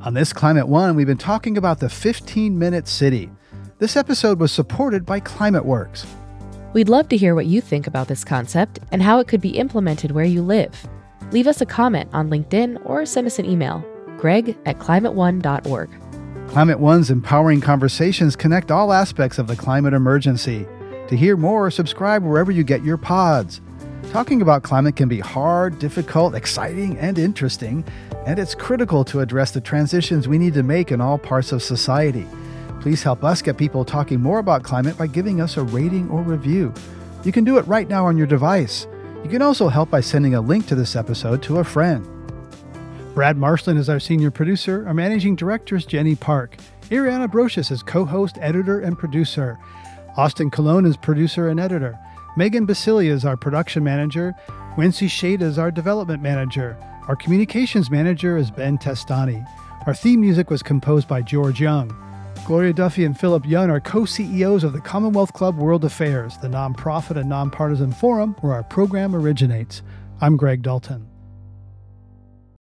[0.03, 3.31] On this Climate One, we've been talking about the 15 minute city.
[3.79, 6.07] This episode was supported by Climate Works.
[6.75, 9.57] We'd love to hear what you think about this concept and how it could be
[9.57, 10.87] implemented where you live.
[11.33, 13.83] Leave us a comment on LinkedIn or send us an email
[14.19, 15.89] greg at climateone.org.
[16.51, 20.67] Climate One's empowering conversations connect all aspects of the climate emergency.
[21.09, 23.63] To hear more, subscribe wherever you get your pods.
[24.11, 27.85] Talking about climate can be hard, difficult, exciting, and interesting,
[28.27, 31.63] and it's critical to address the transitions we need to make in all parts of
[31.63, 32.27] society.
[32.81, 36.23] Please help us get people talking more about climate by giving us a rating or
[36.23, 36.75] review.
[37.23, 38.89] You can do it right now on your device.
[39.23, 42.05] You can also help by sending a link to this episode to a friend.
[43.15, 44.85] Brad Marshland is our senior producer.
[44.89, 46.57] Our managing director is Jenny Park.
[46.91, 49.57] Ariana Brocious is co host, editor, and producer.
[50.17, 51.97] Austin Colon is producer and editor.
[52.37, 54.35] Megan Biscieglia is our production manager.
[54.77, 56.77] Wency Shade is our development manager.
[57.09, 59.45] Our communications manager is Ben Testani.
[59.87, 61.93] Our theme music was composed by George Young.
[62.47, 66.49] Gloria Duffy and Philip Young are co CEOs of the Commonwealth Club World Affairs, the
[66.49, 69.83] nonprofit and nonpartisan forum where our program originates.
[70.21, 71.10] I'm Greg Dalton.